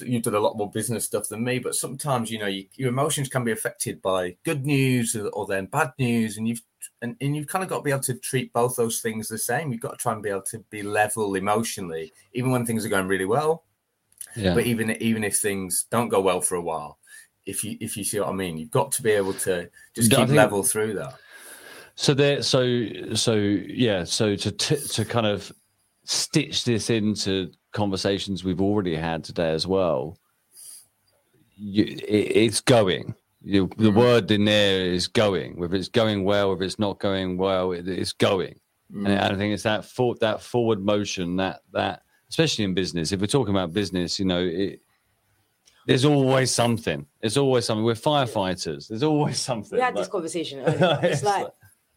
You've 0.00 0.22
done 0.22 0.34
a 0.34 0.40
lot 0.40 0.56
more 0.56 0.70
business 0.70 1.06
stuff 1.06 1.28
than 1.28 1.42
me, 1.42 1.58
but 1.58 1.74
sometimes 1.74 2.30
you 2.30 2.38
know 2.38 2.46
you, 2.46 2.66
your 2.74 2.90
emotions 2.90 3.28
can 3.28 3.44
be 3.44 3.52
affected 3.52 4.02
by 4.02 4.36
good 4.44 4.64
news 4.64 5.16
or, 5.16 5.28
or 5.28 5.46
then 5.46 5.66
bad 5.66 5.92
news, 5.98 6.36
and 6.36 6.46
you've 6.46 6.62
and, 7.02 7.16
and 7.20 7.34
you've 7.34 7.46
kind 7.46 7.64
of 7.64 7.70
got 7.70 7.78
to 7.78 7.82
be 7.82 7.90
able 7.90 8.02
to 8.02 8.14
treat 8.14 8.52
both 8.52 8.76
those 8.76 9.00
things 9.00 9.28
the 9.28 9.38
same. 9.38 9.72
You've 9.72 9.80
got 9.80 9.92
to 9.92 9.96
try 9.96 10.12
and 10.12 10.22
be 10.22 10.28
able 10.28 10.42
to 10.42 10.58
be 10.70 10.82
level 10.82 11.34
emotionally, 11.34 12.12
even 12.34 12.50
when 12.50 12.66
things 12.66 12.84
are 12.84 12.90
going 12.90 13.08
really 13.08 13.24
well. 13.24 13.64
Yeah. 14.36 14.54
But 14.54 14.66
even 14.66 14.90
even 15.02 15.24
if 15.24 15.36
things 15.36 15.86
don't 15.90 16.08
go 16.08 16.20
well 16.20 16.40
for 16.40 16.56
a 16.56 16.62
while, 16.62 16.98
if 17.46 17.64
you 17.64 17.76
if 17.80 17.96
you 17.96 18.04
see 18.04 18.20
what 18.20 18.28
I 18.28 18.32
mean, 18.32 18.58
you've 18.58 18.70
got 18.70 18.92
to 18.92 19.02
be 19.02 19.12
able 19.12 19.34
to 19.34 19.70
just 19.94 20.10
keep 20.10 20.18
think, 20.18 20.30
level 20.32 20.62
through 20.62 20.94
that. 20.94 21.14
So 21.94 22.14
there, 22.14 22.42
so 22.42 22.76
so 23.14 23.34
yeah, 23.34 24.04
so 24.04 24.36
to 24.36 24.50
t- 24.50 24.76
to 24.76 25.04
kind 25.04 25.26
of 25.26 25.52
stitch 26.04 26.64
this 26.64 26.90
into 26.90 27.50
conversations 27.72 28.44
we've 28.44 28.60
already 28.60 28.94
had 28.94 29.24
today 29.24 29.50
as 29.50 29.66
well, 29.66 30.18
you, 31.56 31.84
it, 31.84 32.36
it's 32.36 32.60
going. 32.60 33.14
You, 33.42 33.68
the 33.76 33.90
mm. 33.90 33.94
word 33.94 34.30
in 34.30 34.44
there 34.44 34.86
is 34.86 35.06
going. 35.06 35.58
Whether 35.58 35.76
it's 35.76 35.88
going 35.88 36.24
well, 36.24 36.50
whether 36.50 36.64
it's 36.64 36.78
not 36.78 36.98
going 36.98 37.36
well, 37.36 37.72
it, 37.72 37.88
it's 37.88 38.12
going. 38.12 38.58
Mm. 38.92 39.08
And 39.08 39.18
I 39.18 39.36
think 39.36 39.52
it's 39.52 39.64
that 39.64 39.84
for, 39.84 40.14
that 40.20 40.40
forward 40.40 40.84
motion 40.84 41.36
that 41.36 41.60
that 41.72 42.02
especially 42.28 42.64
in 42.64 42.74
business. 42.74 43.12
If 43.12 43.20
we're 43.20 43.26
talking 43.26 43.54
about 43.54 43.72
business, 43.72 44.18
you 44.18 44.24
know, 44.24 44.44
it, 44.44 44.80
There's 45.86 46.04
always 46.04 46.50
something. 46.50 47.06
There's 47.20 47.36
always 47.36 47.64
something. 47.64 47.84
We're 47.84 47.94
firefighters. 47.94 48.88
There's 48.88 49.02
always 49.02 49.38
something. 49.38 49.76
We 49.76 49.82
had 49.82 49.94
like... 49.94 50.02
this 50.02 50.08
conversation 50.08 50.60
earlier. 50.66 50.98
It's 51.02 51.22
like, 51.22 51.46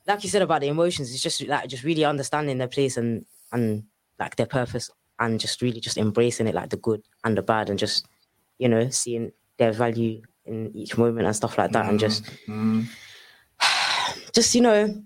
like 0.05 0.23
you 0.23 0.29
said 0.29 0.41
about 0.41 0.61
the 0.61 0.67
emotions. 0.67 1.11
It's 1.11 1.23
just 1.23 1.41
like 1.47 1.67
just 1.67 1.83
really 1.83 2.05
understanding 2.05 2.57
their 2.57 2.67
place 2.67 2.97
and 2.97 3.25
and 3.51 3.83
like 4.19 4.35
their 4.35 4.45
purpose 4.45 4.89
and 5.19 5.39
just 5.39 5.61
really 5.61 5.79
just 5.79 5.97
embracing 5.97 6.47
it, 6.47 6.55
like 6.55 6.69
the 6.69 6.77
good 6.77 7.01
and 7.23 7.37
the 7.37 7.41
bad, 7.41 7.69
and 7.69 7.79
just 7.79 8.05
you 8.57 8.69
know 8.69 8.89
seeing 8.89 9.31
their 9.57 9.71
value 9.71 10.21
in 10.45 10.71
each 10.75 10.97
moment 10.97 11.27
and 11.27 11.35
stuff 11.35 11.57
like 11.57 11.71
that, 11.71 11.85
mm 11.85 11.89
and 11.89 11.99
just 11.99 12.23
mm 12.47 12.85
just 14.33 14.53
you 14.55 14.61
know, 14.61 15.03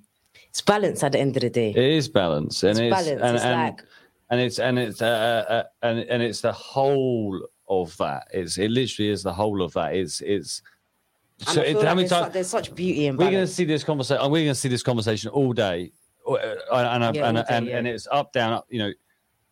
it's 0.50 0.62
balance 0.62 1.04
at 1.04 1.14
the 1.14 1.20
end 1.20 1.38
of 1.38 1.42
the 1.42 1.50
day. 1.50 1.70
It 1.70 1.78
is 1.78 2.10
balance, 2.10 2.64
and 2.64 2.78
it's, 2.78 2.80
it's 2.80 2.90
balance. 2.90 3.22
And, 3.22 3.36
it's 3.36 3.46
and, 3.46 3.62
like 3.62 3.84
and 4.32 4.40
it's 4.40 4.60
and 4.60 4.80
it's 4.80 5.02
uh, 5.02 5.06
uh, 5.06 5.52
uh, 5.52 5.64
and 5.84 6.00
and 6.00 6.24
it's 6.24 6.42
the 6.42 6.52
whole 6.52 7.40
of 7.68 7.96
that. 7.98 8.28
It's 8.34 8.58
it 8.58 8.72
literally 8.72 9.12
is 9.12 9.24
the 9.24 9.34
whole 9.34 9.62
of 9.62 9.74
that. 9.74 9.94
It's 9.96 10.22
it's. 10.22 10.62
so 11.40 11.62
it, 11.62 11.76
like 11.76 11.86
how 11.86 11.96
many 11.96 12.08
times 12.08 12.34
there's 12.34 12.48
such 12.48 12.74
beauty 12.74 13.08
in. 13.08 13.18
We're 13.18 13.32
going 13.32 13.46
to 13.46 13.54
see 13.54 13.66
this 13.66 13.84
conversation. 13.84 14.24
We're 14.32 14.44
going 14.44 14.48
to 14.48 14.56
see 14.56 14.70
this 14.70 14.84
conversation 14.84 15.32
all 15.32 15.54
day, 15.54 15.92
and 16.36 17.04
and 17.04 17.16
yeah, 17.16 17.28
and, 17.28 17.38
day, 17.38 17.44
and, 17.50 17.68
yeah. 17.68 17.78
and, 17.78 17.88
it's 17.88 18.08
up 18.12 18.34
down 18.34 18.54
up. 18.54 18.68
You 18.70 18.80
know, 18.80 18.92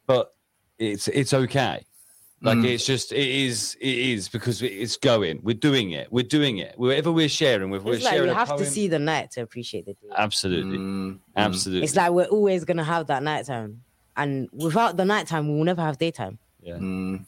but 0.07 0.33
it's 0.77 1.07
it's 1.07 1.33
okay. 1.33 1.86
Like 2.41 2.59
mm. 2.59 2.65
it's 2.65 2.86
just 2.86 3.12
it 3.12 3.27
is 3.27 3.75
it 3.81 3.98
is 3.98 4.29
because 4.29 4.62
it's 4.62 4.95
going. 4.95 5.41
We're 5.43 5.55
doing 5.55 5.91
it. 5.91 6.12
We're 6.12 6.24
doing 6.24 6.59
it. 6.59 6.74
Wherever 6.77 7.12
we're 7.12 7.27
sharing 7.27 7.69
with, 7.69 7.83
we're 7.83 7.95
like 7.95 8.13
sharing. 8.13 8.29
You 8.29 8.33
have 8.33 8.55
to 8.55 8.65
see 8.65 8.88
the 8.88 9.00
night 9.00 9.31
to 9.31 9.41
appreciate 9.41 9.86
the 9.86 9.93
day. 9.93 10.07
Absolutely, 10.15 10.77
mm. 10.77 11.19
absolutely. 11.36 11.83
It's 11.83 11.98
like 11.98 12.12
we're 12.12 12.25
always 12.25 12.63
gonna 12.63 12.83
have 12.83 13.07
that 13.07 13.24
nighttime 13.24 13.81
and 14.19 14.50
without 14.51 14.98
the 14.98 15.05
nighttime, 15.05 15.48
we 15.48 15.55
will 15.55 15.63
never 15.63 15.81
have 15.81 15.98
daytime. 15.98 16.38
Yeah. 16.62 16.75
Mm. 16.75 17.25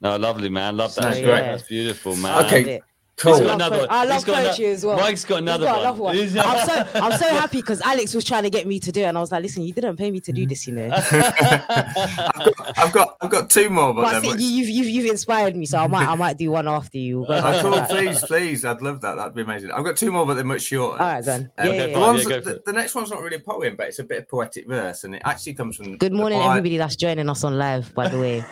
No, 0.00 0.16
lovely 0.16 0.48
man. 0.48 0.76
Love 0.76 0.94
that. 0.94 1.02
That's 1.02 1.18
great. 1.18 1.40
That's 1.40 1.62
beautiful, 1.64 2.14
man. 2.14 2.44
Okay. 2.46 2.80
Cool. 3.18 3.34
I 3.34 3.38
love, 3.38 3.54
another 3.54 3.86
I 3.90 4.04
love 4.04 4.24
poetry 4.24 4.66
as 4.66 4.86
well. 4.86 4.96
Mike's 4.96 5.24
got 5.24 5.38
another 5.38 5.64
got 5.64 5.96
one. 5.96 6.16
one. 6.16 6.38
I'm 6.38 6.66
so 6.68 6.86
I'm 6.94 7.18
so 7.18 7.28
happy 7.30 7.58
because 7.58 7.80
Alex 7.80 8.14
was 8.14 8.24
trying 8.24 8.44
to 8.44 8.50
get 8.50 8.64
me 8.64 8.78
to 8.78 8.92
do 8.92 9.00
it, 9.00 9.04
and 9.04 9.18
I 9.18 9.20
was 9.20 9.32
like, 9.32 9.42
"Listen, 9.42 9.64
you 9.64 9.72
didn't 9.72 9.96
pay 9.96 10.12
me 10.12 10.20
to 10.20 10.32
do 10.32 10.46
this, 10.46 10.68
you 10.68 10.74
know." 10.74 10.88
I've, 10.94 12.54
got, 12.54 12.78
I've, 12.78 12.92
got, 12.92 13.16
I've 13.20 13.30
got 13.30 13.50
two 13.50 13.70
more, 13.70 13.92
but, 13.92 14.02
but 14.02 14.22
see, 14.22 14.56
you've, 14.56 14.68
you've 14.68 14.86
you've 14.86 15.10
inspired 15.10 15.56
me, 15.56 15.66
so 15.66 15.78
I 15.78 15.88
might 15.88 16.06
I 16.06 16.14
might 16.14 16.38
do 16.38 16.52
one 16.52 16.68
after 16.68 16.98
you. 16.98 17.24
But, 17.26 17.42
I 17.42 17.60
cool, 17.60 17.80
please, 17.88 18.20
please, 18.24 18.64
I'd 18.64 18.82
love 18.82 19.00
that. 19.00 19.16
That'd 19.16 19.34
be 19.34 19.42
amazing. 19.42 19.72
I've 19.72 19.84
got 19.84 19.96
two 19.96 20.12
more, 20.12 20.24
but 20.24 20.34
they're 20.34 20.44
much 20.44 20.62
shorter. 20.62 21.02
All 21.02 21.08
right, 21.08 21.24
then. 21.24 21.50
Um, 21.58 21.66
yeah, 21.66 21.72
yeah, 21.72 21.86
the, 21.86 21.98
ones 21.98 22.22
yeah, 22.22 22.36
that, 22.36 22.44
the, 22.44 22.62
the, 22.66 22.72
next 22.72 22.94
one's 22.94 23.10
not 23.10 23.20
really 23.20 23.36
a 23.36 23.40
poem, 23.40 23.74
but 23.74 23.88
it's 23.88 23.98
a 23.98 24.04
bit 24.04 24.18
of 24.18 24.28
poetic 24.28 24.68
verse, 24.68 25.02
and 25.02 25.16
it 25.16 25.22
actually 25.24 25.54
comes 25.54 25.76
from. 25.76 25.96
Good 25.96 26.12
morning, 26.12 26.40
everybody 26.40 26.76
that's 26.76 26.94
joining 26.94 27.28
us 27.28 27.42
on 27.42 27.58
live. 27.58 27.92
By 27.96 28.08
the 28.08 28.20
way, 28.20 28.44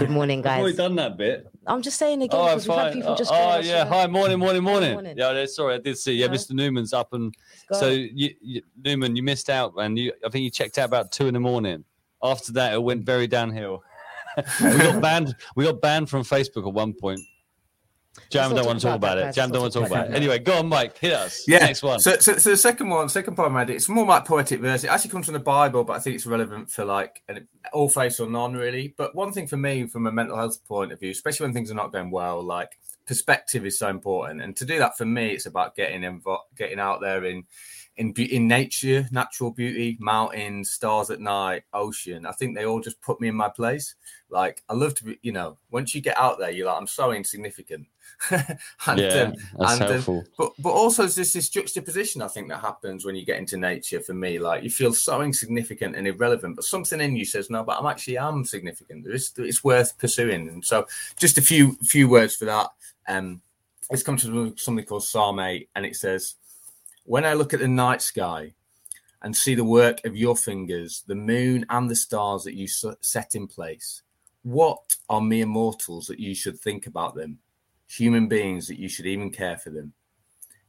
good 0.00 0.10
morning, 0.10 0.42
guys. 0.42 0.66
I've 0.66 0.76
done 0.76 0.96
that 0.96 1.16
bit. 1.16 1.51
I'm 1.66 1.82
just 1.82 1.98
saying 1.98 2.22
again 2.22 2.40
oh, 2.40 2.46
because 2.46 2.68
we've 2.68 2.76
had 2.76 2.92
people 2.92 3.14
just. 3.14 3.30
Oh, 3.32 3.58
yeah. 3.58 3.84
Hi, 3.84 4.06
morning, 4.06 4.38
morning, 4.38 4.62
morning, 4.62 4.92
morning. 4.92 5.16
Yeah, 5.16 5.44
sorry, 5.46 5.74
I 5.74 5.78
did 5.78 5.96
see. 5.96 6.14
Yeah, 6.14 6.28
Mr. 6.28 6.52
Newman's 6.52 6.92
up, 6.92 7.12
and 7.12 7.34
so 7.72 7.88
you, 7.88 8.30
you, 8.40 8.62
Newman, 8.84 9.16
you 9.16 9.22
missed 9.22 9.48
out, 9.48 9.74
and 9.76 9.98
you, 9.98 10.12
I 10.24 10.28
think 10.28 10.44
you 10.44 10.50
checked 10.50 10.78
out 10.78 10.86
about 10.86 11.12
two 11.12 11.28
in 11.28 11.34
the 11.34 11.40
morning. 11.40 11.84
After 12.22 12.52
that, 12.52 12.74
it 12.74 12.82
went 12.82 13.04
very 13.04 13.26
downhill. 13.26 13.82
we 14.60 14.78
got 14.78 15.00
banned. 15.02 15.36
We 15.56 15.64
got 15.64 15.80
banned 15.80 16.08
from 16.08 16.22
Facebook 16.22 16.66
at 16.66 16.72
one 16.72 16.94
point 16.94 17.20
Jam 18.28 18.54
don't 18.54 18.66
want 18.66 18.80
to 18.80 18.86
talk 18.86 18.96
about, 18.96 19.18
it. 19.18 19.34
Jam 19.34 19.50
don't 19.50 19.62
want 19.62 19.72
to 19.72 19.80
talk 19.80 19.88
about 19.88 20.10
it. 20.10 20.14
Anyway, 20.14 20.38
go 20.38 20.58
on, 20.58 20.68
Mike. 20.68 20.98
Hit 20.98 21.14
us. 21.14 21.44
Yeah. 21.48 21.60
Next 21.60 21.82
one. 21.82 21.98
So, 22.00 22.16
so, 22.18 22.36
so 22.36 22.50
the 22.50 22.56
second 22.56 22.88
one, 22.90 23.08
second 23.08 23.36
poem 23.36 23.56
I 23.56 23.64
did, 23.64 23.76
it's 23.76 23.88
more 23.88 24.06
like 24.06 24.26
poetic 24.26 24.60
verse. 24.60 24.84
It 24.84 24.88
actually 24.88 25.10
comes 25.10 25.26
from 25.26 25.34
the 25.34 25.40
Bible, 25.40 25.84
but 25.84 25.94
I 25.94 25.98
think 25.98 26.16
it's 26.16 26.26
relevant 26.26 26.70
for 26.70 26.84
like 26.84 27.22
all 27.72 27.88
faiths 27.88 28.20
or 28.20 28.28
none, 28.28 28.52
really. 28.54 28.94
But 28.96 29.14
one 29.14 29.32
thing 29.32 29.46
for 29.46 29.56
me, 29.56 29.86
from 29.86 30.06
a 30.06 30.12
mental 30.12 30.36
health 30.36 30.62
point 30.66 30.92
of 30.92 31.00
view, 31.00 31.10
especially 31.10 31.46
when 31.46 31.54
things 31.54 31.70
are 31.70 31.74
not 31.74 31.92
going 31.92 32.10
well, 32.10 32.42
like 32.42 32.78
perspective 33.12 33.66
is 33.66 33.78
so 33.78 33.88
important. 33.88 34.40
And 34.40 34.56
to 34.56 34.64
do 34.64 34.78
that 34.78 34.96
for 34.96 35.04
me, 35.04 35.32
it's 35.32 35.44
about 35.44 35.76
getting 35.76 36.00
invo- 36.00 36.48
getting 36.56 36.80
out 36.80 37.02
there 37.02 37.26
in 37.26 37.44
in 37.96 38.12
in 38.14 38.48
nature, 38.48 39.06
natural 39.10 39.50
beauty, 39.50 39.98
mountains, 40.00 40.70
stars 40.70 41.10
at 41.10 41.20
night, 41.20 41.64
ocean. 41.74 42.24
I 42.24 42.32
think 42.32 42.56
they 42.56 42.64
all 42.64 42.80
just 42.80 43.02
put 43.02 43.20
me 43.20 43.28
in 43.28 43.34
my 43.34 43.50
place. 43.50 43.96
Like 44.30 44.62
I 44.70 44.72
love 44.72 44.94
to 44.94 45.04
be, 45.04 45.18
you 45.20 45.32
know, 45.32 45.58
once 45.70 45.94
you 45.94 46.00
get 46.00 46.16
out 46.16 46.38
there, 46.38 46.50
you're 46.50 46.66
like, 46.66 46.78
I'm 46.78 46.86
so 46.86 47.12
insignificant. 47.12 47.86
and, 48.30 48.98
yeah, 48.98 49.08
um, 49.08 49.34
that's 49.58 49.80
and, 49.80 49.90
helpful. 49.90 50.18
Um, 50.20 50.24
but 50.38 50.52
but 50.58 50.70
also 50.70 51.06
there's 51.06 51.34
this 51.34 51.50
juxtaposition 51.50 52.22
I 52.22 52.28
think 52.28 52.48
that 52.48 52.60
happens 52.60 53.04
when 53.04 53.14
you 53.14 53.26
get 53.26 53.38
into 53.38 53.58
nature. 53.58 54.00
For 54.00 54.14
me, 54.14 54.38
like 54.38 54.62
you 54.62 54.70
feel 54.70 54.94
so 54.94 55.20
insignificant 55.20 55.94
and 55.94 56.06
irrelevant, 56.06 56.56
but 56.56 56.64
something 56.64 56.98
in 56.98 57.14
you 57.14 57.26
says, 57.26 57.50
no, 57.50 57.62
but 57.62 57.78
I'm 57.78 57.86
actually 57.86 58.16
am 58.16 58.46
significant. 58.46 59.06
It's 59.06 59.34
it's 59.36 59.62
worth 59.62 59.98
pursuing. 59.98 60.48
And 60.48 60.64
so, 60.64 60.86
just 61.18 61.36
a 61.36 61.42
few 61.42 61.72
few 61.82 62.08
words 62.08 62.36
for 62.36 62.46
that. 62.46 62.70
Um, 63.08 63.42
comes 64.04 64.24
from 64.24 64.56
something 64.56 64.84
called 64.84 65.04
Psalm 65.04 65.38
8, 65.38 65.68
and 65.74 65.84
it 65.84 65.96
says, 65.96 66.36
When 67.04 67.24
I 67.24 67.34
look 67.34 67.52
at 67.52 67.60
the 67.60 67.68
night 67.68 68.02
sky 68.02 68.54
and 69.22 69.36
see 69.36 69.54
the 69.54 69.64
work 69.64 70.04
of 70.04 70.16
your 70.16 70.36
fingers, 70.36 71.04
the 71.06 71.14
moon 71.14 71.66
and 71.68 71.90
the 71.90 71.96
stars 71.96 72.44
that 72.44 72.54
you 72.54 72.66
set 72.66 73.34
in 73.34 73.46
place, 73.46 74.02
what 74.42 74.96
are 75.08 75.20
mere 75.20 75.46
mortals 75.46 76.06
that 76.06 76.18
you 76.18 76.34
should 76.34 76.58
think 76.58 76.86
about 76.86 77.14
them? 77.14 77.38
Human 77.88 78.26
beings 78.26 78.66
that 78.68 78.78
you 78.78 78.88
should 78.88 79.06
even 79.06 79.30
care 79.30 79.56
for 79.56 79.70
them. 79.70 79.92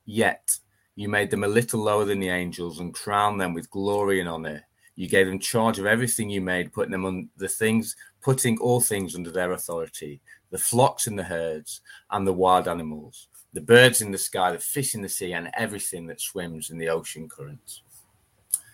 Yet 0.06 0.58
you 0.96 1.10
made 1.10 1.32
them 1.32 1.44
a 1.44 1.48
little 1.48 1.80
lower 1.80 2.06
than 2.06 2.20
the 2.20 2.30
angels 2.30 2.80
and 2.80 2.94
crowned 2.94 3.42
them 3.42 3.54
with 3.54 3.72
glory 3.72 4.20
and 4.20 4.30
honor. 4.30 4.64
You 4.96 5.10
gave 5.10 5.26
them 5.26 5.40
charge 5.40 5.80
of 5.80 5.88
everything 5.88 6.30
you 6.30 6.42
made, 6.42 6.74
putting 6.74 6.92
them 6.92 7.06
on 7.06 7.30
the 7.38 7.48
things, 7.48 7.96
putting 8.24 8.58
all 8.60 8.80
things 8.80 9.16
under 9.16 9.32
their 9.32 9.52
authority 9.52 10.22
the 10.50 10.58
flocks 10.60 11.08
and 11.08 11.18
the 11.18 11.24
herds, 11.24 11.82
and 12.12 12.28
the 12.28 12.32
wild 12.32 12.68
animals, 12.68 13.28
the 13.54 13.62
birds 13.62 14.02
in 14.02 14.12
the 14.12 14.18
sky, 14.20 14.52
the 14.52 14.60
fish 14.60 14.94
in 14.94 15.02
the 15.02 15.10
sea, 15.10 15.34
and 15.34 15.50
everything 15.56 16.06
that 16.06 16.22
swims 16.22 16.70
in 16.70 16.78
the 16.78 16.88
ocean 16.88 17.28
currents. 17.28 17.82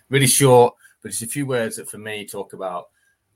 Really 0.09 0.27
short, 0.27 0.73
but 1.01 1.09
it's 1.09 1.21
a 1.21 1.27
few 1.27 1.45
words 1.45 1.77
that 1.77 1.89
for 1.89 1.97
me 1.97 2.25
talk 2.25 2.51
about 2.51 2.89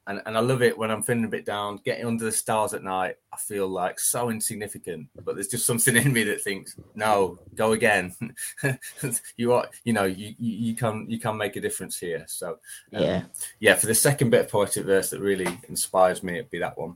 and, 0.07 0.21
and 0.25 0.37
I 0.37 0.41
love 0.41 0.61
it 0.61 0.77
when 0.77 0.91
I'm 0.91 1.01
feeling 1.01 1.23
a 1.23 1.29
bit 1.29 1.45
down, 1.45 1.79
getting 1.85 2.05
under 2.05 2.25
the 2.25 2.31
stars 2.31 2.73
at 2.73 2.83
night. 2.83 3.15
I 3.31 3.37
feel 3.37 3.67
like 3.67 3.99
so 3.99 4.29
insignificant, 4.29 5.07
but 5.23 5.35
there's 5.35 5.47
just 5.47 5.65
something 5.65 5.95
in 5.95 6.11
me 6.11 6.23
that 6.25 6.41
thinks, 6.41 6.75
no, 6.93 7.39
go 7.55 7.71
again. 7.71 8.13
you 9.37 9.53
are, 9.53 9.67
you 9.85 9.93
know, 9.93 10.03
you, 10.03 10.35
you, 10.37 10.55
you 10.57 10.75
can 10.75 11.05
you 11.09 11.19
can 11.19 11.37
make 11.37 11.55
a 11.55 11.61
difference 11.61 11.97
here. 11.97 12.25
So 12.27 12.57
um, 12.93 13.03
yeah, 13.03 13.23
yeah. 13.59 13.75
For 13.75 13.87
the 13.87 13.95
second 13.95 14.29
bit 14.29 14.41
of 14.41 14.51
poetic 14.51 14.85
verse 14.85 15.09
that 15.11 15.21
really 15.21 15.47
inspires 15.69 16.21
me, 16.21 16.33
it'd 16.33 16.51
be 16.51 16.59
that 16.59 16.77
one. 16.77 16.95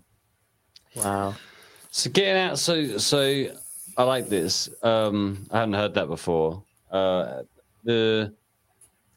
Wow. 0.95 1.35
So 1.91 2.09
getting 2.09 2.37
out, 2.37 2.59
so 2.59 2.97
so 2.97 3.47
I 3.97 4.03
like 4.03 4.27
this. 4.27 4.69
Um, 4.83 5.45
I 5.49 5.59
hadn't 5.59 5.75
heard 5.75 5.93
that 5.93 6.07
before. 6.07 6.63
Uh, 6.91 7.43
the 7.83 8.33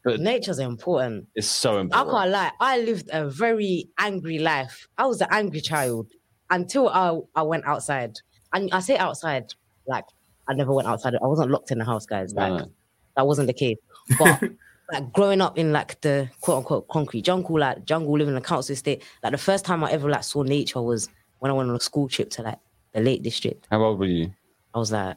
but 0.04 0.21
nature's 0.21 0.59
important. 0.59 1.26
It's 1.35 1.47
so 1.47 1.78
important. 1.78 2.09
I 2.09 2.12
can't 2.12 2.30
lie. 2.30 2.52
I 2.61 2.78
lived 2.80 3.11
a 3.12 3.28
very 3.28 3.88
angry 3.99 4.38
life. 4.38 4.88
I 4.97 5.07
was 5.07 5.21
an 5.21 5.28
angry 5.30 5.61
child 5.61 6.09
until 6.50 6.88
I, 6.88 7.19
I 7.35 7.42
went 7.42 7.64
outside. 7.66 8.19
And 8.52 8.73
I 8.73 8.80
say 8.80 8.97
outside, 8.97 9.52
like 9.87 10.04
I 10.49 10.54
never 10.54 10.73
went 10.73 10.88
outside. 10.88 11.14
I 11.23 11.26
wasn't 11.26 11.50
locked 11.50 11.71
in 11.71 11.78
the 11.78 11.85
house, 11.85 12.07
guys. 12.07 12.33
Like 12.35 12.52
no. 12.52 12.71
that 13.16 13.26
wasn't 13.26 13.47
the 13.47 13.52
case. 13.52 13.76
But 14.19 14.42
like 14.92 15.12
growing 15.12 15.40
up 15.40 15.59
in 15.59 15.73
like 15.73 16.00
the 16.00 16.30
quote 16.40 16.59
unquote 16.59 16.88
concrete 16.88 17.23
jungle, 17.23 17.59
like 17.59 17.85
jungle 17.85 18.12
living 18.12 18.35
in 18.35 18.38
a 18.38 18.45
council 18.45 18.73
estate, 18.73 19.02
like 19.23 19.33
the 19.33 19.38
first 19.38 19.64
time 19.64 19.85
I 19.85 19.92
ever 19.92 20.09
like 20.09 20.25
saw 20.25 20.42
nature 20.42 20.80
was 20.80 21.09
when 21.40 21.50
I 21.50 21.54
went 21.54 21.69
on 21.69 21.76
a 21.76 21.80
school 21.80 22.09
trip 22.09 22.30
to 22.30 22.42
like 22.42 22.59
the 22.92 23.00
Lake 23.00 23.23
District. 23.23 23.66
How 23.71 23.83
old 23.83 23.99
were 23.99 24.07
you? 24.07 24.33
I 24.75 24.78
was 24.78 24.92
like, 24.92 25.16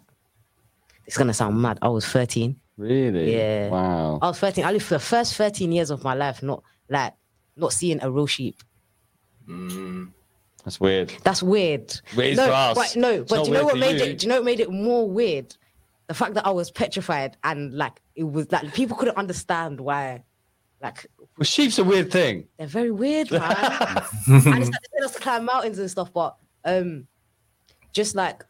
it's 1.05 1.17
gonna 1.17 1.33
sound 1.33 1.61
mad. 1.61 1.79
I 1.81 1.89
was 1.89 2.05
13. 2.05 2.59
Really? 2.77 3.35
Yeah. 3.35 3.69
Wow. 3.69 4.19
I 4.21 4.27
was 4.27 4.39
13. 4.39 4.65
I 4.65 4.71
lived 4.71 4.85
for 4.85 4.95
the 4.95 4.99
first 4.99 5.35
13 5.35 5.71
years 5.71 5.89
of 5.91 6.03
my 6.03 6.13
life, 6.13 6.41
not 6.41 6.63
like 6.89 7.13
not 7.55 7.73
seeing 7.73 8.01
a 8.01 8.09
real 8.09 8.27
sheep. 8.27 8.57
Mm. 9.47 10.11
That's 10.63 10.79
weird. 10.79 11.13
That's 11.23 11.43
weird. 11.43 11.93
Weird 12.15 12.37
no, 12.37 12.45
for 12.45 12.51
us. 12.51 12.75
But 12.75 12.95
no, 12.99 13.11
it's 13.11 13.29
but 13.29 13.43
do 13.43 13.51
you 13.51 13.57
know 13.57 13.65
what 13.65 13.77
made 13.77 13.99
you. 13.99 14.05
it? 14.05 14.19
Do 14.19 14.25
you 14.25 14.29
know 14.29 14.35
what 14.37 14.45
made 14.45 14.59
it 14.59 14.71
more 14.71 15.09
weird? 15.09 15.55
The 16.07 16.13
fact 16.13 16.33
that 16.35 16.45
I 16.45 16.51
was 16.51 16.71
petrified 16.71 17.37
and 17.43 17.73
like 17.73 18.01
it 18.15 18.23
was 18.23 18.51
like 18.51 18.73
people 18.73 18.97
couldn't 18.97 19.17
understand 19.17 19.79
why. 19.79 20.23
Like, 20.81 21.05
well, 21.37 21.45
sheep's 21.45 21.79
a 21.79 21.83
weird 21.83 22.11
thing. 22.11 22.45
They're 22.57 22.67
very 22.67 22.91
weird, 22.91 23.31
man. 23.31 23.41
and 24.27 24.61
it's 24.61 24.69
like 24.69 24.81
they 24.97 25.05
us 25.05 25.13
to 25.13 25.19
climb 25.21 25.45
mountains 25.45 25.79
and 25.79 25.89
stuff, 25.89 26.11
but 26.11 26.35
um, 26.65 27.07
just 27.93 28.15
like 28.15 28.43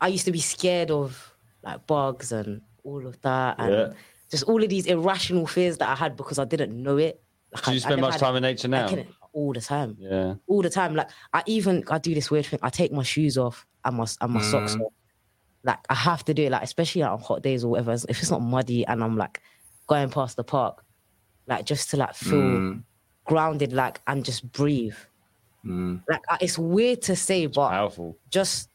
I 0.00 0.08
used 0.08 0.26
to 0.26 0.32
be 0.32 0.40
scared 0.40 0.90
of 0.90 1.34
like 1.62 1.86
bugs 1.86 2.30
and 2.32 2.60
all 2.88 3.06
of 3.06 3.20
that, 3.22 3.56
and 3.58 3.72
yeah. 3.72 3.92
just 4.30 4.44
all 4.44 4.62
of 4.62 4.68
these 4.68 4.86
irrational 4.86 5.46
fears 5.46 5.78
that 5.78 5.88
I 5.88 5.94
had 5.94 6.16
because 6.16 6.38
I 6.38 6.44
didn't 6.44 6.80
know 6.82 6.96
it. 6.96 7.22
Like, 7.52 7.64
do 7.64 7.70
you 7.72 7.76
I, 7.76 7.80
spend 7.80 8.00
I 8.00 8.08
much 8.08 8.20
time 8.20 8.36
in 8.36 8.42
nature 8.42 8.68
now? 8.68 8.88
all 9.32 9.52
the 9.52 9.60
time. 9.60 9.96
Yeah, 9.98 10.34
all 10.46 10.62
the 10.62 10.70
time. 10.70 10.94
Like 10.94 11.10
I 11.32 11.42
even 11.46 11.84
I 11.90 11.98
do 11.98 12.14
this 12.14 12.30
weird 12.30 12.46
thing. 12.46 12.60
I 12.62 12.70
take 12.70 12.92
my 12.92 13.02
shoes 13.02 13.38
off 13.38 13.66
and 13.84 13.96
my 13.96 14.06
and 14.20 14.32
my 14.32 14.40
mm. 14.40 14.50
socks 14.50 14.74
off. 14.74 14.92
Like 15.64 15.78
I 15.88 15.94
have 15.94 16.24
to 16.24 16.34
do 16.34 16.44
it. 16.44 16.50
Like 16.50 16.62
especially 16.62 17.02
like, 17.02 17.12
on 17.12 17.20
hot 17.20 17.42
days 17.42 17.64
or 17.64 17.70
whatever. 17.70 17.92
If 18.08 18.20
it's 18.20 18.30
not 18.30 18.42
muddy 18.42 18.86
and 18.86 19.02
I'm 19.02 19.16
like 19.16 19.40
going 19.86 20.10
past 20.10 20.36
the 20.36 20.44
park, 20.44 20.84
like 21.46 21.64
just 21.64 21.90
to 21.90 21.96
like 21.96 22.14
feel 22.14 22.38
mm. 22.38 22.82
grounded, 23.24 23.72
like 23.72 24.00
and 24.06 24.24
just 24.24 24.50
breathe. 24.52 24.96
Mm. 25.64 26.02
Like 26.08 26.22
it's 26.40 26.58
weird 26.58 27.02
to 27.02 27.16
say, 27.16 27.46
but 27.46 27.70
powerful. 27.70 28.16
Just 28.30 28.70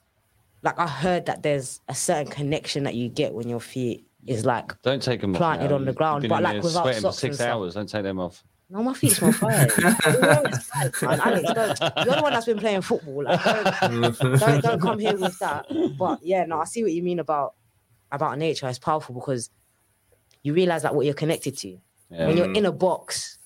like 0.63 0.79
I 0.79 0.87
heard 0.87 1.25
that 1.27 1.43
there's 1.43 1.81
a 1.89 1.95
certain 1.95 2.31
connection 2.31 2.83
that 2.83 2.95
you 2.95 3.09
get 3.09 3.33
when 3.33 3.47
your 3.47 3.59
feet 3.59 4.07
is 4.25 4.45
like 4.45 4.81
don't 4.81 5.03
take 5.03 5.21
them 5.21 5.33
planted 5.33 5.71
on 5.71 5.85
the 5.85 5.93
ground, 5.93 6.27
but 6.29 6.41
like 6.41 6.63
without 6.63 6.95
socks 6.95 7.01
for 7.01 7.11
six 7.11 7.41
hours. 7.41 7.75
Don't 7.75 7.87
take 7.87 8.03
them 8.03 8.19
off. 8.19 8.43
No, 8.69 8.81
my 8.81 8.93
feet 8.93 9.11
smell 9.11 9.31
fire. 9.33 9.67
Alex, 9.77 11.01
don't, 11.03 11.79
you're 12.05 12.15
the 12.15 12.19
one 12.21 12.33
that's 12.33 12.45
been 12.45 12.57
playing 12.57 12.81
football. 12.81 13.23
Like, 13.23 13.43
don't, 13.43 14.17
don't, 14.39 14.63
don't 14.63 14.81
come 14.81 14.97
here 14.97 15.15
with 15.15 15.37
that. 15.39 15.67
But 15.95 16.23
yeah, 16.23 16.45
no, 16.45 16.59
I 16.59 16.63
see 16.63 16.81
what 16.81 16.91
you 16.91 17.03
mean 17.03 17.19
about 17.19 17.53
about 18.11 18.37
nature. 18.39 18.67
It's 18.67 18.79
powerful 18.79 19.13
because 19.13 19.51
you 20.41 20.53
realize 20.53 20.83
like 20.83 20.93
what 20.93 21.05
you're 21.05 21.13
connected 21.13 21.57
to. 21.59 21.77
Yeah. 22.09 22.27
When 22.27 22.37
you're 22.37 22.47
mm. 22.47 22.57
in 22.57 22.65
a 22.65 22.71
box, 22.71 23.37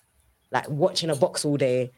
like 0.51 0.69
watching 0.69 1.09
a 1.09 1.15
box 1.15 1.43
all 1.43 1.57
day, 1.57 1.91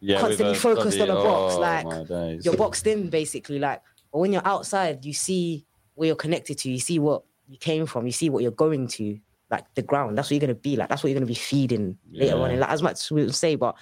yeah, 0.00 0.20
constantly 0.20 0.56
focused 0.56 1.00
on 1.00 1.10
a 1.10 1.14
box, 1.14 1.54
oh, 1.54 1.60
like 1.60 2.44
you're 2.44 2.56
boxed 2.56 2.86
in 2.86 3.10
basically. 3.10 3.58
Like, 3.58 3.80
but 4.14 4.20
when 4.20 4.32
you're 4.32 4.46
outside, 4.46 5.04
you 5.04 5.12
see 5.12 5.66
where 5.94 6.06
you're 6.06 6.14
connected 6.14 6.56
to. 6.58 6.70
You 6.70 6.78
see 6.78 7.00
what 7.00 7.24
you 7.48 7.58
came 7.58 7.84
from. 7.84 8.06
You 8.06 8.12
see 8.12 8.30
what 8.30 8.44
you're 8.44 8.52
going 8.52 8.86
to 8.86 9.18
like 9.50 9.64
the 9.74 9.82
ground. 9.82 10.16
That's 10.16 10.28
what 10.28 10.36
you're 10.36 10.40
gonna 10.40 10.54
be 10.54 10.76
like. 10.76 10.88
That's 10.88 11.02
what 11.02 11.10
you're 11.10 11.18
gonna 11.18 11.26
be 11.26 11.34
feeding 11.34 11.98
yeah. 12.12 12.26
later 12.26 12.36
on. 12.36 12.50
And 12.52 12.60
like 12.60 12.70
as 12.70 12.80
much 12.80 12.92
as 12.92 13.10
we 13.10 13.32
say, 13.32 13.56
but 13.56 13.76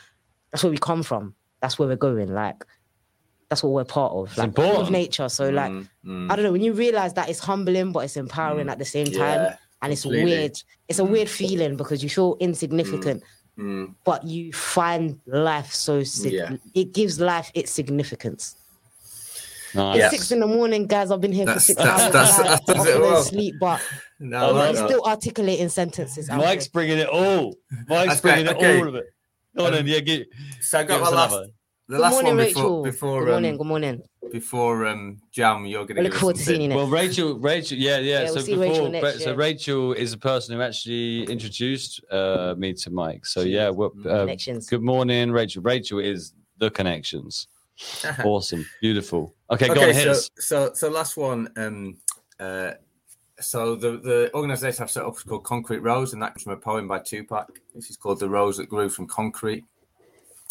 that's 0.51 0.65
where 0.65 0.71
we 0.71 0.79
come 0.79 1.03
from. 1.03 1.35
That's 1.61 1.79
where 1.79 1.87
we're 1.87 1.97
going. 1.97 2.33
Like 2.33 2.65
that's 3.51 3.63
what 3.63 3.73
we're 3.73 3.85
part 3.85 4.13
of. 4.15 4.35
Like 4.39 4.59
of 4.59 4.91
nature. 4.91 5.29
So 5.29 5.51
mm, 5.51 5.55
like 5.55 5.73
mm. 6.03 6.33
I 6.33 6.35
don't 6.35 6.47
know, 6.47 6.53
when 6.53 6.63
you 6.63 6.73
realize 6.73 7.13
that 7.13 7.29
it's 7.29 7.41
humbling 7.41 7.93
but 7.93 8.01
it's 8.01 8.17
empowering 8.17 8.69
mm. 8.69 8.73
at 8.73 8.79
the 8.79 8.87
same 8.87 9.09
time. 9.09 9.13
Yeah, 9.43 9.57
and 9.83 9.93
it's 9.93 10.01
completely. 10.01 10.31
weird. 10.31 10.63
It's 10.89 10.99
a 10.99 11.05
weird 11.05 11.29
feeling 11.29 11.77
because 11.77 12.03
you 12.03 12.09
feel 12.09 12.39
insignificant. 12.41 13.23
Mm, 13.59 13.65
mm. 13.65 13.95
But 14.07 14.25
you 14.25 14.51
find 14.55 15.21
life 15.27 15.75
so 15.75 16.03
sig- 16.05 16.33
yeah. 16.33 16.57
it 16.75 16.95
gives 16.95 17.21
life 17.21 17.51
its 17.53 17.71
significance. 17.71 18.57
Nice. 19.75 19.95
It's 19.95 20.03
yes. 20.03 20.11
six 20.11 20.33
in 20.33 20.41
the 20.41 20.47
morning, 20.47 20.87
guys. 20.87 21.11
I've 21.11 21.21
been 21.21 21.33
here 21.33 21.47
that's, 21.47 21.67
for 21.67 21.73
six 21.73 21.83
that's, 21.83 22.03
hours. 22.03 22.13
That's, 22.13 22.37
that's, 22.37 22.67
that's 22.67 22.87
it 22.89 23.01
well. 23.01 23.23
sleep, 23.23 23.55
but 23.59 23.81
no, 24.21 24.59
I'm 24.59 24.75
no. 24.75 24.87
still 24.87 25.05
articulating 25.05 25.69
sentences. 25.69 26.29
Mike's 26.29 26.69
bringing 26.69 26.99
it 26.99 27.09
all. 27.09 27.57
Mike's 27.89 28.21
bringing 28.21 28.47
it 28.47 28.57
okay. 28.57 28.79
all 28.79 28.89
of 28.89 28.95
it. 28.95 29.07
Go 29.57 29.67
on, 29.67 29.75
um, 29.75 29.87
yeah, 29.87 30.01
get, 30.01 30.29
so 30.61 30.79
I 30.79 30.85
got 30.85 31.03
my 31.03 31.11
last, 31.11 31.33
the 31.33 31.51
good 31.89 32.01
last 32.01 32.13
morning, 32.13 32.37
one 32.37 32.47
before, 32.47 32.63
Rachel. 32.63 32.83
before 32.83 33.25
good 33.25 33.31
morning, 33.33 33.51
um, 33.51 33.59
good 33.59 33.67
morning. 33.67 34.03
Before 34.31 34.87
um, 34.87 35.21
Jam, 35.31 35.67
you're 35.67 35.85
going 35.85 35.97
to 35.97 36.03
look 36.05 36.15
forward 36.15 36.37
to 36.37 36.43
seeing 36.43 36.71
you. 36.71 36.77
Well, 36.77 36.87
Rachel, 36.87 37.39
Rachel, 37.39 37.77
yeah, 37.77 37.99
yeah. 37.99 38.23
yeah 38.23 38.27
so 38.29 38.35
we'll 38.35 38.71
before, 38.71 38.91
Rachel 38.91 39.21
so 39.21 39.35
Rachel 39.35 39.93
is 39.93 40.13
the 40.13 40.17
person 40.17 40.57
who 40.57 40.63
actually 40.63 41.25
introduced 41.25 42.01
uh, 42.11 42.55
me 42.57 42.73
to 42.73 42.91
Mike. 42.91 43.27
So 43.27 43.41
yeah, 43.41 43.69
well, 43.69 43.93
uh, 44.07 44.21
connections. 44.21 44.71
Good 44.71 44.83
morning, 44.83 45.33
Rachel. 45.33 45.63
Rachel 45.63 45.99
is 45.99 46.33
the 46.57 46.71
connections. 46.71 47.49
awesome, 48.25 48.65
beautiful. 48.81 49.35
Okay, 49.53 49.71
okay 49.71 49.75
go 49.75 49.89
on. 49.89 50.15
So, 50.15 50.31
so, 50.39 50.73
so 50.75 50.91
last 50.91 51.17
one. 51.17 51.49
Um, 51.57 51.99
uh, 52.41 52.73
so 53.41 53.75
the 53.75 53.99
the 53.99 54.31
organisation 54.35 54.83
I've 54.83 54.91
set 54.91 55.05
up 55.05 55.17
is 55.17 55.23
called 55.23 55.45
Concrete 55.45 55.81
Rose, 55.81 56.13
and 56.13 56.23
that 56.23 56.35
comes 56.35 56.45
from 56.45 56.53
a 56.53 56.57
poem 56.57 56.89
by 56.89 57.01
Tupac. 57.01 57.61
This 57.75 57.91
is 57.91 57.97
called 57.97 58.21
"The 58.21 58.29
Rose 58.29 58.57
That 58.57 58.69
Grew 58.69 58.89
from 58.89 59.07
Concrete." 59.07 59.65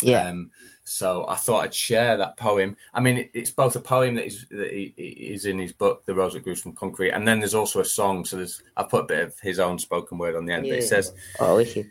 Yeah. 0.02 0.28
Um, 0.28 0.52
so 0.84 1.26
I 1.28 1.36
thought 1.36 1.64
I'd 1.64 1.74
share 1.74 2.18
that 2.18 2.38
poem. 2.38 2.76
I 2.94 3.00
mean, 3.00 3.18
it, 3.18 3.32
it's 3.34 3.52
both 3.52 3.76
a 3.76 3.80
poem 3.80 4.16
that 4.16 4.26
is 4.26 4.46
that 4.50 4.72
he, 4.72 4.94
is 4.98 5.46
in 5.46 5.58
his 5.58 5.72
book, 5.72 6.06
"The 6.06 6.14
Rose 6.14 6.34
That 6.34 6.44
Grew 6.44 6.56
from 6.56 6.74
Concrete," 6.74 7.12
and 7.12 7.28
then 7.28 7.40
there's 7.40 7.56
also 7.56 7.80
a 7.80 7.86
song. 7.86 8.26
So 8.26 8.38
there's 8.38 8.62
I 8.78 8.84
put 8.84 9.06
a 9.06 9.08
bit 9.08 9.24
of 9.24 9.40
his 9.40 9.60
own 9.60 9.80
spoken 9.80 10.18
word 10.18 10.36
on 10.36 10.46
the 10.46 10.54
end. 10.54 10.66
Yeah. 10.66 10.74
But 10.74 10.80
it 10.80 10.88
says, 10.88 11.14
"Oh, 11.40 11.58
you. 11.60 11.90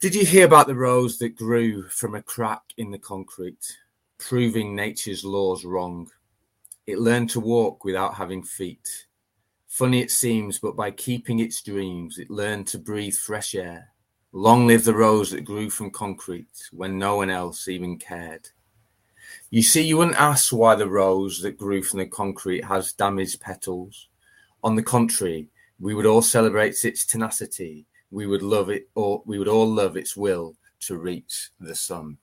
Did 0.00 0.14
you 0.14 0.24
hear 0.24 0.46
about 0.46 0.68
the 0.68 0.76
rose 0.76 1.18
that 1.18 1.36
grew 1.36 1.82
from 1.88 2.14
a 2.14 2.22
crack 2.22 2.62
in 2.76 2.92
the 2.92 2.98
concrete, 2.98 3.76
proving 4.18 4.76
nature's 4.76 5.24
laws 5.24 5.64
wrong? 5.64 6.08
It 6.88 6.98
learned 6.98 7.28
to 7.30 7.40
walk 7.40 7.84
without 7.84 8.14
having 8.14 8.42
feet." 8.42 9.06
Funny 9.66 10.00
it 10.00 10.10
seems, 10.10 10.58
but 10.58 10.74
by 10.74 10.90
keeping 10.90 11.38
its 11.38 11.60
dreams, 11.60 12.18
it 12.18 12.30
learned 12.30 12.66
to 12.68 12.78
breathe 12.78 13.14
fresh 13.14 13.54
air. 13.54 13.92
Long 14.32 14.66
live 14.66 14.84
the 14.84 14.94
rose 14.94 15.30
that 15.32 15.44
grew 15.44 15.68
from 15.68 15.90
concrete 15.90 16.70
when 16.72 16.98
no 16.98 17.16
one 17.16 17.28
else 17.28 17.68
even 17.68 17.98
cared. 17.98 18.48
You 19.50 19.62
see, 19.62 19.82
you 19.82 19.98
wouldn't 19.98 20.18
ask 20.18 20.50
why 20.50 20.76
the 20.76 20.88
rose 20.88 21.42
that 21.42 21.58
grew 21.58 21.82
from 21.82 21.98
the 21.98 22.06
concrete 22.06 22.64
has 22.64 22.94
damaged 22.94 23.42
petals. 23.42 24.08
On 24.64 24.74
the 24.74 24.82
contrary, 24.82 25.50
we 25.78 25.94
would 25.94 26.06
all 26.06 26.22
celebrate 26.22 26.82
its 26.86 27.04
tenacity. 27.04 27.84
We 28.10 28.26
would 28.26 28.42
love 28.42 28.70
it, 28.70 28.88
or 28.94 29.22
we 29.26 29.38
would 29.38 29.46
all 29.46 29.68
love 29.70 29.98
its 29.98 30.16
will 30.16 30.56
to 30.80 30.96
reach 30.96 31.50
the 31.60 31.74
sun. 31.74 32.16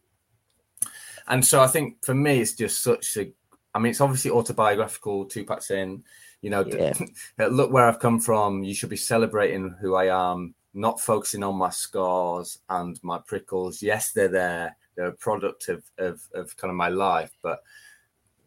And 1.27 1.45
so, 1.45 1.61
I 1.61 1.67
think 1.67 2.03
for 2.03 2.15
me, 2.15 2.41
it's 2.41 2.53
just 2.53 2.81
such 2.81 3.15
a. 3.17 3.31
I 3.75 3.79
mean, 3.79 3.91
it's 3.91 4.01
obviously 4.01 4.31
autobiographical. 4.31 5.25
Tupac 5.25 5.61
saying, 5.61 6.03
you 6.41 6.49
know, 6.49 6.65
yeah. 6.65 6.93
look 7.49 7.71
where 7.71 7.87
I've 7.87 7.99
come 7.99 8.19
from. 8.19 8.63
You 8.63 8.73
should 8.73 8.89
be 8.89 8.95
celebrating 8.95 9.75
who 9.81 9.95
I 9.95 10.05
am, 10.31 10.55
not 10.73 11.01
focusing 11.01 11.43
on 11.43 11.55
my 11.55 11.69
scars 11.69 12.59
and 12.69 12.97
my 13.03 13.19
prickles. 13.19 13.83
Yes, 13.83 14.13
they're 14.13 14.29
there. 14.29 14.77
They're 14.95 15.07
a 15.07 15.13
product 15.13 15.67
of, 15.67 15.83
of, 15.97 16.21
of 16.33 16.55
kind 16.55 16.71
of 16.71 16.77
my 16.77 16.87
life, 16.87 17.31
but 17.43 17.59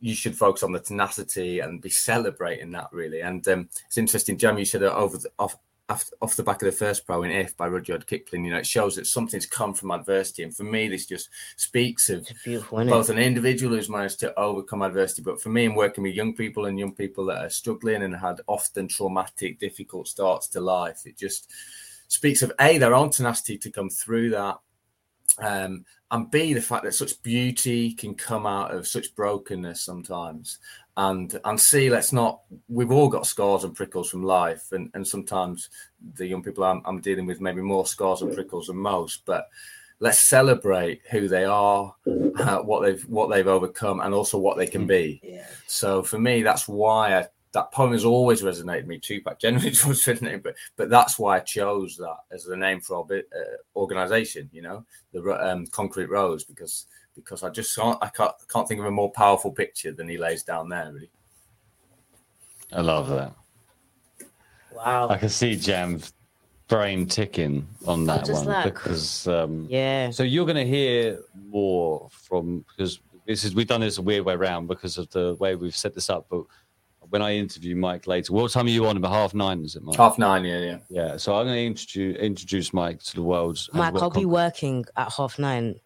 you 0.01 0.15
should 0.15 0.35
focus 0.35 0.63
on 0.63 0.73
the 0.73 0.81
tenacity 0.81 1.61
and 1.61 1.83
be 1.83 1.91
celebrating 1.91 2.71
that 2.73 2.89
really. 2.91 3.21
And 3.21 3.47
um, 3.49 3.69
it's 3.87 3.99
interesting, 3.99 4.39
Jam, 4.39 4.59
you 4.59 4.65
said 4.65 4.83
over 4.83 5.19
the, 5.19 5.31
off 5.39 5.57
off, 5.89 6.11
off 6.21 6.37
the 6.37 6.43
back 6.43 6.61
of 6.61 6.67
the 6.67 6.73
first 6.73 7.07
pro 7.07 7.23
in 7.23 7.31
If 7.31 7.57
by 7.57 7.67
Rudyard 7.67 8.07
Kipling, 8.07 8.45
you 8.45 8.51
know, 8.51 8.59
it 8.59 8.67
shows 8.67 8.97
that 8.97 9.07
something's 9.07 9.47
come 9.47 9.73
from 9.73 9.91
adversity. 9.91 10.43
And 10.43 10.55
for 10.55 10.65
me, 10.65 10.89
this 10.89 11.07
just 11.07 11.31
speaks 11.57 12.11
of 12.11 12.29
both 12.91 13.09
an 13.09 13.19
individual 13.19 13.75
who's 13.75 13.89
managed 13.89 14.21
to 14.21 14.39
overcome 14.39 14.83
adversity, 14.83 15.23
but 15.23 15.41
for 15.41 15.49
me, 15.49 15.65
I'm 15.65 15.75
working 15.75 16.05
with 16.05 16.15
young 16.15 16.35
people 16.35 16.67
and 16.67 16.79
young 16.79 16.93
people 16.93 17.25
that 17.27 17.45
are 17.45 17.51
struggling 17.51 18.03
and 18.03 18.15
had 18.15 18.41
often 18.47 18.87
traumatic, 18.89 19.59
difficult 19.59 20.09
starts 20.09 20.49
to 20.49 20.61
life. 20.61 21.03
It 21.07 21.17
just 21.17 21.51
speaks 22.09 22.43
of 22.43 22.53
A, 22.61 22.79
their 22.79 22.95
own 22.95 23.11
tenacity 23.11 23.57
to 23.59 23.71
come 23.71 23.89
through 23.89 24.31
that. 24.31 24.59
Um, 25.39 25.85
and 26.11 26.31
B, 26.31 26.55
the 26.55 26.63
fact 26.63 26.85
that 26.85 26.95
such 26.95 27.23
beauty 27.23 27.93
can 27.93 28.15
come 28.15 28.47
out 28.47 28.75
of 28.75 28.87
such 28.87 29.15
brokenness 29.15 29.83
sometimes. 29.83 30.59
And 30.97 31.39
and 31.45 31.61
see 31.61 31.91
let's 31.91 32.13
not 32.13 32.41
we've 32.69 32.91
all 32.91 33.09
got 33.09 33.27
scars 33.27 33.65
and 33.65 33.77
prickles 33.77 34.11
from 34.11 34.23
life. 34.23 34.73
And 34.73 34.91
and 34.95 35.07
sometimes 35.07 35.69
the 36.15 36.27
young 36.27 36.43
people 36.43 36.65
I'm, 36.65 36.83
I'm, 36.87 37.01
dealing 37.01 37.27
with 37.27 37.41
maybe 37.41 37.61
more 37.61 37.87
scars 37.87 38.23
and 38.23 38.35
prickles 38.35 38.67
than 38.67 38.77
most 38.77 39.25
but 39.27 39.49
let's 40.01 40.21
celebrate 40.21 41.03
who 41.11 41.29
they 41.29 41.45
are 41.45 41.95
uh, 42.07 42.59
what 42.59 42.83
they've 42.83 43.03
what 43.09 43.29
they've 43.29 43.47
overcome 43.47 44.01
and 44.01 44.15
also 44.15 44.39
what 44.39 44.57
they 44.57 44.67
can 44.67 44.87
be. 44.87 45.21
Yeah. 45.23 45.47
so 45.67 46.03
for 46.03 46.19
me 46.19 46.43
that's 46.43 46.67
why 46.67 47.19
I, 47.19 47.27
that 47.53 47.73
poem 47.73 47.93
has 47.93 48.05
always 48.05 48.43
resonated 48.43 48.83
with 48.83 48.87
me 48.87 48.99
tupac 48.99 49.39
generally 49.39 49.69
was 49.87 50.05
resonated 50.05 50.43
but 50.43 50.55
but 50.77 50.91
that's 50.91 51.19
why 51.19 51.37
i 51.37 51.41
chose 51.41 51.97
that 51.97 52.17
as 52.31 52.45
the 52.45 52.57
name 52.57 52.81
for 52.81 52.97
our 52.97 53.19
uh, 53.19 53.57
organization 53.77 54.49
you 54.53 54.63
know 54.63 54.85
the 55.13 55.23
um, 55.47 55.67
concrete 55.69 56.11
rose 56.11 56.45
because 56.45 56.87
because 57.19 57.43
I 57.43 57.51
just 57.51 57.75
can't 57.77 57.99
I 58.01 58.09
can't 58.09 58.33
can't 58.49 58.67
think 58.67 58.81
of 58.81 58.87
a 58.87 58.91
more 58.91 59.11
powerful 59.11 59.51
picture 59.51 59.93
than 59.93 60.09
he 60.09 60.17
lays 60.17 60.43
down 60.43 60.69
there. 60.69 60.91
Really, 60.93 61.11
I 62.73 62.81
love 62.81 63.09
that. 63.09 63.35
Wow, 64.75 65.09
I 65.09 65.19
can 65.19 65.29
see 65.29 65.57
Jam 65.57 66.01
brain 66.69 67.07
ticking 67.07 67.67
on 67.87 68.05
that 68.05 68.29
one 68.29 68.45
like, 68.45 68.65
because 68.65 69.27
um, 69.27 69.67
yeah. 69.69 70.11
So 70.11 70.23
you're 70.23 70.47
going 70.47 70.57
to 70.57 70.67
hear 70.67 71.21
more 71.35 72.09
from 72.11 72.65
because 72.69 73.01
this 73.27 73.45
is 73.45 73.55
we've 73.55 73.67
done 73.67 73.81
this 73.81 73.99
a 73.99 74.03
weird 74.03 74.25
way 74.25 74.35
around 74.35 74.69
because 74.69 74.99
of 74.99 75.11
the 75.11 75.35
way 75.35 75.55
we've 75.55 75.77
set 75.77 75.95
this 75.95 76.09
up, 76.09 76.27
but. 76.31 76.45
When 77.11 77.23
I 77.23 77.37
interview 77.37 77.75
Mike 77.75 78.07
later, 78.07 78.33
what 78.33 78.51
time 78.51 78.67
are 78.67 78.71
you 78.71 78.87
on? 78.87 78.97
About 78.97 79.13
half 79.13 79.35
nine, 79.35 79.65
is 79.65 79.77
it, 79.77 79.83
Mike? 79.83 79.97
Half 79.97 80.19
nine, 80.19 80.45
yeah, 80.45 80.59
yeah. 80.59 80.79
Yeah, 80.89 81.17
so 81.17 81.37
I'm 81.37 81.47
going 81.47 81.57
to 81.57 81.67
introduce 81.67 82.17
introduce 82.19 82.73
Mike 82.73 83.03
to 83.05 83.15
the 83.15 83.23
world. 83.23 83.59
Mike, 83.73 83.95
I'll 83.95 84.11
be 84.11 84.25
working 84.25 84.85
at 84.97 85.13
half 85.13 85.39
nine 85.39 85.81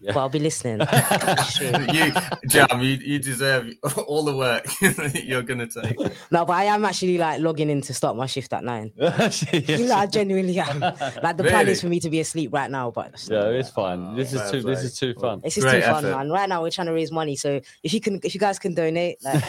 yeah. 0.00 0.12
But 0.12 0.20
I'll 0.20 0.28
be 0.28 0.38
listening. 0.38 0.80
you, 1.92 2.12
Jam, 2.46 2.80
you, 2.80 2.94
you 2.94 3.18
deserve 3.18 3.72
all 4.06 4.24
the 4.24 4.36
work 4.36 4.66
you're 5.24 5.42
gonna 5.42 5.66
take. 5.66 5.98
No, 6.30 6.44
but 6.44 6.52
I 6.52 6.64
am 6.64 6.84
actually 6.84 7.18
like 7.18 7.40
logging 7.40 7.68
in 7.68 7.80
to 7.82 7.94
start 7.94 8.16
my 8.16 8.26
shift 8.26 8.52
at 8.52 8.62
nine. 8.62 8.92
yes. 8.96 9.52
You 9.52 9.86
know, 9.86 9.96
I 9.96 10.06
genuinely 10.06 10.58
am. 10.60 10.80
Like 10.80 11.36
the 11.36 11.42
really? 11.42 11.50
plan 11.50 11.68
is 11.68 11.80
for 11.80 11.88
me 11.88 11.98
to 12.00 12.10
be 12.10 12.20
asleep 12.20 12.52
right 12.52 12.70
now, 12.70 12.90
but 12.92 13.26
yeah, 13.28 13.46
it's 13.46 13.70
fine. 13.70 14.14
This 14.14 14.32
is 14.32 14.50
too. 14.50 14.62
Play. 14.62 14.74
This 14.74 14.84
is 14.84 14.96
too 14.96 15.14
fun. 15.14 15.40
This 15.42 15.58
is 15.58 15.64
Great 15.64 15.80
too 15.80 15.90
fun, 15.90 16.04
effort. 16.04 16.16
man. 16.16 16.30
Right 16.30 16.48
now 16.48 16.62
we're 16.62 16.70
trying 16.70 16.86
to 16.86 16.92
raise 16.92 17.10
money, 17.10 17.34
so 17.34 17.60
if 17.82 17.92
you 17.92 18.00
can, 18.00 18.20
if 18.22 18.34
you 18.34 18.40
guys 18.40 18.58
can 18.58 18.74
donate, 18.74 19.22
like... 19.24 19.42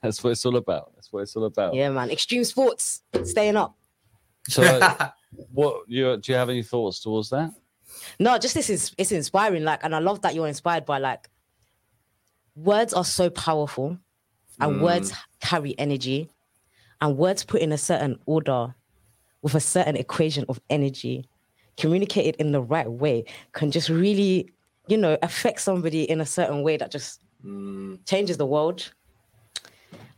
that's 0.00 0.22
what 0.22 0.30
it's 0.30 0.46
all 0.46 0.56
about. 0.56 0.92
That's 0.94 1.12
what 1.12 1.22
it's 1.22 1.34
all 1.34 1.44
about. 1.44 1.74
Yeah, 1.74 1.90
man. 1.90 2.10
Extreme 2.10 2.44
sports, 2.44 3.02
staying 3.24 3.56
up. 3.56 3.76
So, 4.48 4.62
uh, 4.62 5.10
what 5.52 5.82
you 5.88 6.16
do? 6.18 6.32
You 6.32 6.38
have 6.38 6.50
any 6.50 6.62
thoughts 6.62 7.00
towards 7.00 7.30
that? 7.30 7.50
No, 8.18 8.38
just 8.38 8.54
this 8.54 8.70
is 8.70 8.92
it's 8.98 9.12
inspiring. 9.12 9.64
Like, 9.64 9.84
and 9.84 9.94
I 9.94 9.98
love 9.98 10.22
that 10.22 10.34
you're 10.34 10.48
inspired 10.48 10.84
by 10.84 10.98
like 10.98 11.28
words 12.56 12.92
are 12.92 13.04
so 13.04 13.30
powerful, 13.30 13.98
and 14.60 14.76
mm. 14.76 14.80
words 14.80 15.12
carry 15.40 15.78
energy, 15.78 16.28
and 17.00 17.16
words 17.16 17.44
put 17.44 17.60
in 17.60 17.72
a 17.72 17.78
certain 17.78 18.18
order 18.26 18.74
with 19.42 19.54
a 19.54 19.60
certain 19.60 19.96
equation 19.96 20.44
of 20.48 20.60
energy, 20.68 21.28
communicated 21.76 22.36
in 22.36 22.52
the 22.52 22.60
right 22.60 22.90
way, 22.90 23.24
can 23.52 23.70
just 23.70 23.88
really 23.88 24.50
you 24.88 24.96
know, 24.96 25.16
affect 25.22 25.60
somebody 25.60 26.02
in 26.10 26.20
a 26.20 26.26
certain 26.26 26.62
way 26.62 26.76
that 26.78 26.90
just 26.90 27.20
mm. 27.44 27.98
changes 28.06 28.38
the 28.38 28.46
world. 28.46 28.90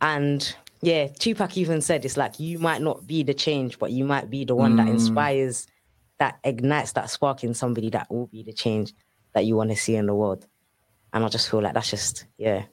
And 0.01 0.55
yeah, 0.81 1.09
Tupac 1.09 1.57
even 1.59 1.83
said 1.83 2.05
it's 2.05 2.17
like 2.17 2.41
you 2.41 2.59
might 2.59 2.81
not 2.81 3.07
be 3.07 3.23
the 3.23 3.35
change, 3.35 3.79
but 3.79 3.91
you 3.91 4.05
might 4.05 4.31
be 4.31 4.45
the 4.45 4.55
one 4.55 4.75
mm. 4.75 4.77
that 4.79 4.89
inspires, 4.89 5.67
that 6.21 6.39
ignites 6.45 6.93
that 6.93 7.11
spark 7.11 7.43
in 7.43 7.55
somebody 7.55 7.89
that 7.91 8.09
will 8.11 8.27
be 8.27 8.43
the 8.43 8.53
change 8.53 8.93
that 9.33 9.47
you 9.47 9.57
want 9.57 9.71
to 9.71 9.77
see 9.77 9.97
in 9.97 10.07
the 10.07 10.15
world. 10.15 10.47
And 11.13 11.25
I 11.25 11.29
just 11.29 11.51
feel 11.51 11.63
like 11.63 11.75
that's 11.75 11.91
just 11.91 12.27
yeah. 12.39 12.65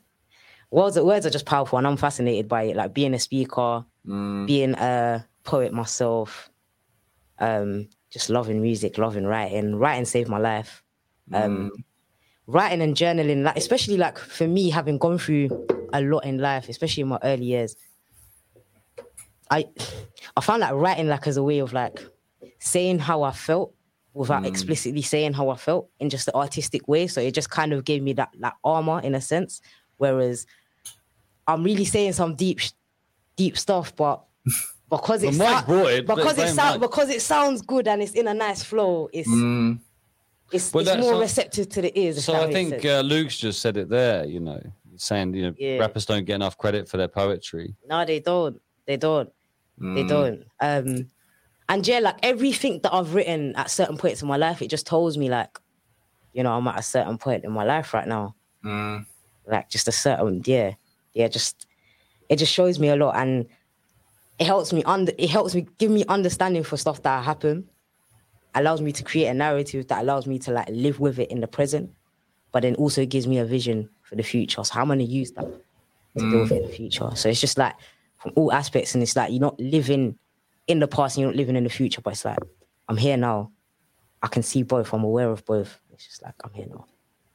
Words 0.70 1.00
words 1.00 1.26
are 1.26 1.32
just 1.32 1.46
powerful, 1.46 1.78
and 1.78 1.88
I'm 1.88 1.98
fascinated 1.98 2.50
by 2.50 2.64
it. 2.64 2.76
Like 2.76 2.94
being 2.94 3.14
a 3.14 3.20
speaker, 3.20 3.86
mm. 4.06 4.46
being 4.46 4.74
a 4.76 5.26
poet 5.44 5.74
myself, 5.74 6.50
um, 7.40 7.88
just 8.12 8.30
loving 8.30 8.62
music, 8.62 8.98
loving 8.98 9.26
writing. 9.26 9.76
Writing 9.76 10.06
saved 10.06 10.30
my 10.30 10.40
life. 10.40 10.84
Um, 11.34 11.72
mm. 11.72 11.84
Writing 12.48 12.82
and 12.82 12.96
journaling, 12.96 13.44
like 13.44 13.58
especially 13.58 13.98
like 13.98 14.18
for 14.18 14.48
me, 14.48 14.70
having 14.70 14.98
gone 14.98 15.18
through 15.18 15.68
a 15.94 16.02
lot 16.02 16.26
in 16.26 16.38
life, 16.38 16.68
especially 16.68 17.02
in 17.02 17.08
my 17.08 17.20
early 17.24 17.46
years, 17.46 17.78
I 19.50 19.70
I 20.36 20.42
found 20.42 20.60
like 20.60 20.74
writing 20.74 21.08
like 21.08 21.28
as 21.28 21.38
a 21.38 21.44
way 21.44 21.60
of 21.60 21.72
like 21.72 22.06
saying 22.60 23.00
how 23.00 23.24
I 23.24 23.32
felt 23.32 23.74
without 24.14 24.44
Mm. 24.44 24.48
explicitly 24.48 25.02
saying 25.04 25.34
how 25.34 25.50
I 25.50 25.56
felt 25.58 25.90
in 26.00 26.10
just 26.10 26.26
the 26.26 26.36
artistic 26.36 26.88
way. 26.88 27.06
So 27.08 27.22
it 27.22 27.34
just 27.34 27.50
kind 27.52 27.72
of 27.74 27.86
gave 27.86 28.02
me 28.02 28.14
that 28.14 28.30
that 28.40 28.56
armor 28.64 29.00
in 29.02 29.14
a 29.16 29.22
sense. 29.22 29.62
Whereas 29.98 30.46
I'm 31.48 31.64
really 31.64 31.86
saying 31.86 32.14
some 32.14 32.36
deep 32.36 32.60
deep 33.36 33.58
stuff, 33.58 33.96
but 33.96 34.24
because 34.90 35.22
it 35.24 35.36
Well, 35.38 35.64
brought 35.66 35.92
it, 35.92 36.08
because 36.08 36.38
it 36.38 36.50
sounds 36.50 36.80
because 36.80 37.10
it 37.10 37.22
sounds 37.22 37.62
good 37.62 37.88
and 37.88 38.02
it's 38.02 38.14
in 38.14 38.28
a 38.28 38.34
nice 38.34 38.64
flow, 38.64 39.10
it's 39.14 39.30
Mm. 39.30 39.80
it's, 40.52 40.74
Well, 40.74 40.88
it's 40.88 40.98
more 41.00 41.14
not- 41.14 41.22
receptive 41.22 41.70
to 41.70 41.82
the 41.82 41.98
ears. 42.00 42.24
So 42.26 42.34
I 42.34 42.52
think 42.52 42.84
uh, 42.86 43.02
Luke's 43.02 43.38
just 43.38 43.62
said 43.62 43.78
it 43.78 43.90
there. 43.90 44.26
You 44.26 44.40
know, 44.40 44.62
saying 44.96 45.36
you 45.36 45.44
know 45.44 45.54
Yeah. 45.60 45.78
rappers 45.78 46.06
don't 46.06 46.26
get 46.26 46.36
enough 46.36 46.58
credit 46.58 46.90
for 46.90 46.98
their 46.98 47.08
poetry. 47.08 47.76
No, 47.88 48.04
they 48.06 48.20
don't. 48.20 48.60
They 48.88 48.98
don't. 48.98 49.30
They 49.78 50.04
Mm. 50.04 50.08
don't. 50.10 50.44
Um, 50.60 51.12
and 51.70 51.86
yeah, 51.88 52.00
like 52.00 52.18
everything 52.24 52.80
that 52.84 52.94
I've 52.94 53.14
written 53.14 53.56
at 53.56 53.70
certain 53.70 53.98
points 53.98 54.22
in 54.22 54.28
my 54.28 54.38
life, 54.38 54.62
it 54.62 54.70
just 54.70 54.88
tells 54.88 55.18
me 55.18 55.30
like, 55.30 55.60
you 56.34 56.44
know, 56.44 56.54
I'm 56.54 56.68
at 56.68 56.80
a 56.80 56.84
certain 56.84 57.18
point 57.18 57.44
in 57.44 57.52
my 57.52 57.64
life 57.64 57.94
right 57.94 58.08
now. 58.08 58.36
Mm. 58.64 59.06
Like 59.46 59.70
just 59.70 59.88
a 59.88 59.92
certain, 59.92 60.42
yeah, 60.46 60.74
yeah, 61.14 61.28
just 61.28 61.68
it 62.30 62.38
just 62.38 62.54
shows 62.54 62.80
me 62.80 62.90
a 62.90 62.96
lot, 62.96 63.16
and 63.16 63.48
it 64.40 64.46
helps 64.46 64.72
me 64.74 64.84
under. 64.84 65.12
It 65.18 65.30
helps 65.30 65.56
me 65.56 65.68
give 65.78 65.92
me 65.92 66.06
understanding 66.08 66.64
for 66.64 66.78
stuff 66.78 67.02
that 67.04 67.24
happen. 67.24 67.68
Allows 68.56 68.82
me 68.82 68.92
to 68.92 69.04
create 69.04 69.28
a 69.28 69.34
narrative 69.34 69.88
that 69.88 70.02
allows 70.02 70.28
me 70.28 70.40
to 70.40 70.52
like 70.52 70.68
live 70.70 71.00
with 71.00 71.20
it 71.20 71.32
in 71.32 71.42
the 71.42 71.48
present, 71.48 71.92
but 72.52 72.62
then 72.64 72.76
also 72.76 73.06
gives 73.06 73.28
me 73.28 73.38
a 73.38 73.46
vision 73.46 73.90
for 74.04 74.16
the 74.16 74.24
future. 74.24 74.64
So 74.64 74.74
how 74.74 74.82
am 74.82 74.92
I 74.92 74.96
gonna 74.96 75.04
use 75.04 75.32
that 75.32 75.46
to 76.18 76.30
deal 76.30 76.42
with 76.42 76.52
it 76.52 76.64
in 76.64 76.70
the 76.70 76.74
future? 76.76 77.10
So 77.16 77.30
it's 77.30 77.42
just 77.42 77.58
like 77.58 77.76
from 78.18 78.34
all 78.36 78.52
aspects, 78.52 78.94
and 78.94 79.04
it's 79.04 79.16
like 79.16 79.32
you're 79.32 79.42
not 79.42 79.60
living 79.60 80.18
in 80.68 80.80
the 80.80 80.88
past 80.88 81.16
and 81.18 81.22
you're 81.22 81.32
not 81.32 81.38
living 81.38 81.56
in 81.56 81.64
the 81.64 81.70
future, 81.70 82.02
but 82.02 82.14
it's 82.14 82.26
like 82.26 82.38
I'm 82.88 82.98
here 82.98 83.18
now. 83.18 83.52
I 84.22 84.28
can 84.28 84.44
see 84.44 84.64
both. 84.64 84.94
I'm 84.94 85.04
aware 85.04 85.30
of 85.30 85.46
both. 85.46 85.80
It's 85.94 86.06
just 86.06 86.24
like 86.24 86.34
I'm 86.44 86.52
here 86.54 86.68
now. 86.70 86.86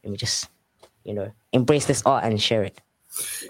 Let 0.05 0.11
me 0.11 0.17
just, 0.17 0.49
you 1.05 1.15
know, 1.15 1.31
embrace 1.53 1.87
this 1.87 2.03
art 2.05 2.25
and 2.25 2.41
share 2.41 2.65
it. 2.65 2.81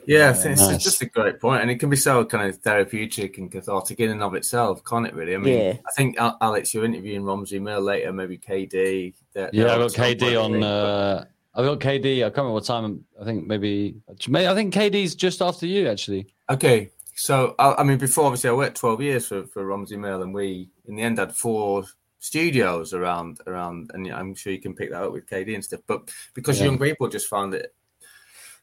Yeah, 0.06 0.30
I 0.30 0.32
think 0.32 0.52
it's 0.54 0.60
nice. 0.68 0.82
just 0.82 1.02
a 1.02 1.06
great 1.06 1.38
point, 1.40 1.62
and 1.62 1.70
it 1.70 1.76
can 1.76 1.88
be 1.88 1.96
so 1.96 2.24
kind 2.24 2.48
of 2.48 2.56
therapeutic 2.58 3.38
and 3.38 3.50
cathartic 3.50 4.00
in 4.00 4.10
and 4.10 4.20
of 4.22 4.34
itself, 4.34 4.82
can't 4.84 5.06
it? 5.06 5.14
Really, 5.14 5.34
I 5.36 5.38
mean, 5.38 5.58
Yeah. 5.58 5.72
I 5.86 5.92
think 5.96 6.16
Alex, 6.18 6.74
you're 6.74 6.84
interviewing 6.84 7.22
Romsey 7.22 7.60
Mill 7.60 7.80
later, 7.80 8.12
maybe 8.12 8.38
KD. 8.38 9.14
They're- 9.32 9.50
Yeah, 9.52 9.64
they're 9.64 9.70
I 9.70 9.74
on 9.74 9.80
got 9.82 9.92
KD 9.92 10.18
point, 10.20 10.34
I 10.34 10.36
on. 10.36 10.60
but- 10.60 10.66
Uh, 10.66 11.24
I 11.54 11.62
got 11.62 11.78
KD. 11.80 12.18
I 12.24 12.28
can't 12.30 12.38
remember 12.38 12.52
what 12.54 12.64
time. 12.64 13.04
I 13.20 13.24
think 13.24 13.46
maybe. 13.46 13.94
I 14.08 14.54
think 14.54 14.74
KD's 14.74 15.14
just 15.14 15.40
after 15.42 15.66
you 15.66 15.86
actually. 15.88 16.26
Okay, 16.50 16.90
so 17.14 17.54
I, 17.58 17.74
I 17.78 17.82
mean, 17.82 17.98
before 17.98 18.24
obviously 18.26 18.50
I 18.50 18.54
worked 18.54 18.76
twelve 18.78 19.00
years 19.02 19.26
for 19.26 19.44
for 19.46 19.64
Romsey 19.64 19.96
Mill, 19.98 20.22
and 20.22 20.32
we 20.34 20.70
in 20.86 20.96
the 20.96 21.02
end 21.02 21.18
had 21.18 21.34
four 21.34 21.84
studios 22.18 22.94
around 22.94 23.40
around, 23.46 23.90
and 23.94 24.06
I'm 24.12 24.34
sure 24.34 24.52
you 24.52 24.60
can 24.60 24.74
pick 24.74 24.90
that 24.90 25.02
up 25.02 25.12
with 25.12 25.28
KD 25.28 25.54
and 25.54 25.64
stuff. 25.64 25.80
But 25.86 26.10
because 26.34 26.58
Yeah. 26.58 26.66
young 26.66 26.78
people 26.78 27.08
just 27.08 27.26
found 27.28 27.54
it 27.54 27.74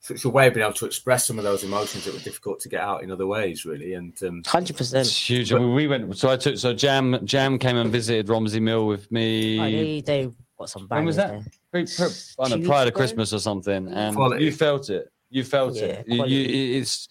such 0.01 0.23
a 0.23 0.29
way 0.29 0.47
of 0.47 0.53
being 0.53 0.63
able 0.65 0.73
to 0.73 0.85
express 0.85 1.27
some 1.27 1.37
of 1.37 1.43
those 1.43 1.63
emotions 1.65 2.05
that 2.05 2.13
were 2.13 2.21
difficult 2.21 2.57
to 2.61 2.69
get 2.69 2.79
out 2.81 3.03
in 3.03 3.11
other 3.11 3.27
ways, 3.27 3.65
really. 3.65 3.95
And 3.95 4.13
um, 4.23 4.43
Hundred 4.45 4.77
percent. 4.77 5.05
It's 5.05 5.29
huge. 5.29 5.51
I 5.51 5.59
mean, 5.59 5.75
we 5.75 5.87
went. 5.87 6.17
So 6.17 6.29
I 6.29 6.37
took. 6.37 6.57
So 6.57 6.73
Jam 6.73 7.19
Jam 7.25 7.59
came 7.59 7.75
and 7.77 7.91
visited 7.91 8.29
Romsey 8.29 8.61
Mill 8.61 8.87
with 8.87 9.11
me. 9.11 9.59
Oh, 9.59 9.63
they 9.63 10.01
they 10.01 10.31
got 10.57 10.69
some 10.69 10.87
when 10.87 11.05
was 11.05 11.17
that? 11.17 11.31
there. 11.31 11.43
Pre- 11.71 11.85
pre- 11.85 12.15
I 12.39 12.49
don't 12.49 12.61
know, 12.61 12.67
prior 12.67 12.85
to? 12.85 12.91
Christmas 12.91 13.33
or 13.33 13.39
something, 13.39 13.87
and 13.93 14.15
Quality. 14.15 14.45
you 14.45 14.51
felt 14.53 14.89
it. 14.89 15.11
You 15.29 15.43
felt 15.43 15.75
Yeah, 15.75 15.83
it. 15.83 16.07
You, 16.07 16.23
you, 16.25 16.79
it's 16.79 17.07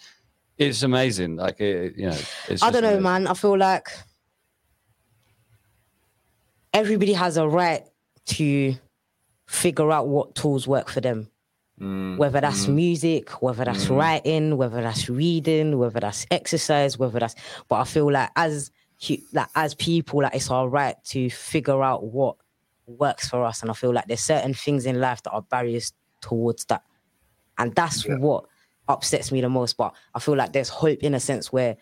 it's 0.59 0.83
amazing. 0.83 1.37
Like 1.37 1.61
it, 1.61 1.97
you 1.97 2.07
know, 2.11 2.19
it's 2.49 2.63
I 2.63 2.71
don't 2.71 2.83
know, 2.83 2.89
amazing. 2.89 3.03
man. 3.03 3.27
I 3.29 3.35
feel 3.35 3.57
like 3.57 3.89
everybody 6.73 7.13
has 7.13 7.37
a 7.37 7.49
right 7.49 7.85
to 8.27 8.75
figure 9.47 9.91
out 9.91 10.09
what 10.09 10.35
tools 10.35 10.67
work 10.69 10.89
for 10.89 11.01
them. 11.01 11.31
mm, 11.81 12.17
Whether 12.17 12.41
that's 12.41 12.67
mm, 12.67 12.75
music, 12.75 13.31
whether 13.43 13.65
that's 13.65 13.87
Mm. 13.87 13.97
writing, 13.97 14.57
whether 14.57 14.83
that's 14.83 15.09
reading, 15.09 15.79
whether 15.79 16.01
that's 16.01 16.27
exercise, 16.31 16.99
whether 16.99 17.19
that's. 17.19 17.35
But 17.69 17.77
I 17.81 17.85
feel 17.85 18.11
like 18.11 18.31
as 18.37 18.71
like 19.33 19.49
as 19.55 19.75
people, 19.75 20.23
like 20.23 20.35
it's 20.35 20.51
our 20.51 20.69
right 20.69 20.97
to 21.05 21.31
figure 21.31 21.83
out 21.83 22.05
what 22.05 22.37
works 22.87 23.29
for 23.29 23.45
us, 23.45 23.63
and 23.63 23.71
I 23.71 23.75
feel 23.75 23.93
like 23.93 24.07
there's 24.07 24.21
certain 24.21 24.55
things 24.55 24.87
in 24.87 25.01
life 25.01 25.23
that 25.23 25.31
are 25.31 25.43
barriers 25.43 25.93
towards 26.21 26.65
that, 26.67 26.83
and 27.59 27.73
that's 27.77 28.05
Yeah. 28.05 28.17
what 28.17 28.45
upsets 28.89 29.31
me 29.31 29.41
the 29.41 29.49
most. 29.49 29.77
But 29.77 29.95
I 30.15 30.21
feel 30.21 30.37
like 30.37 30.53
there's 30.53 30.69
hope 30.69 31.03
in 31.03 31.15
a 31.15 31.21
sense 31.21 31.53
where 31.53 31.77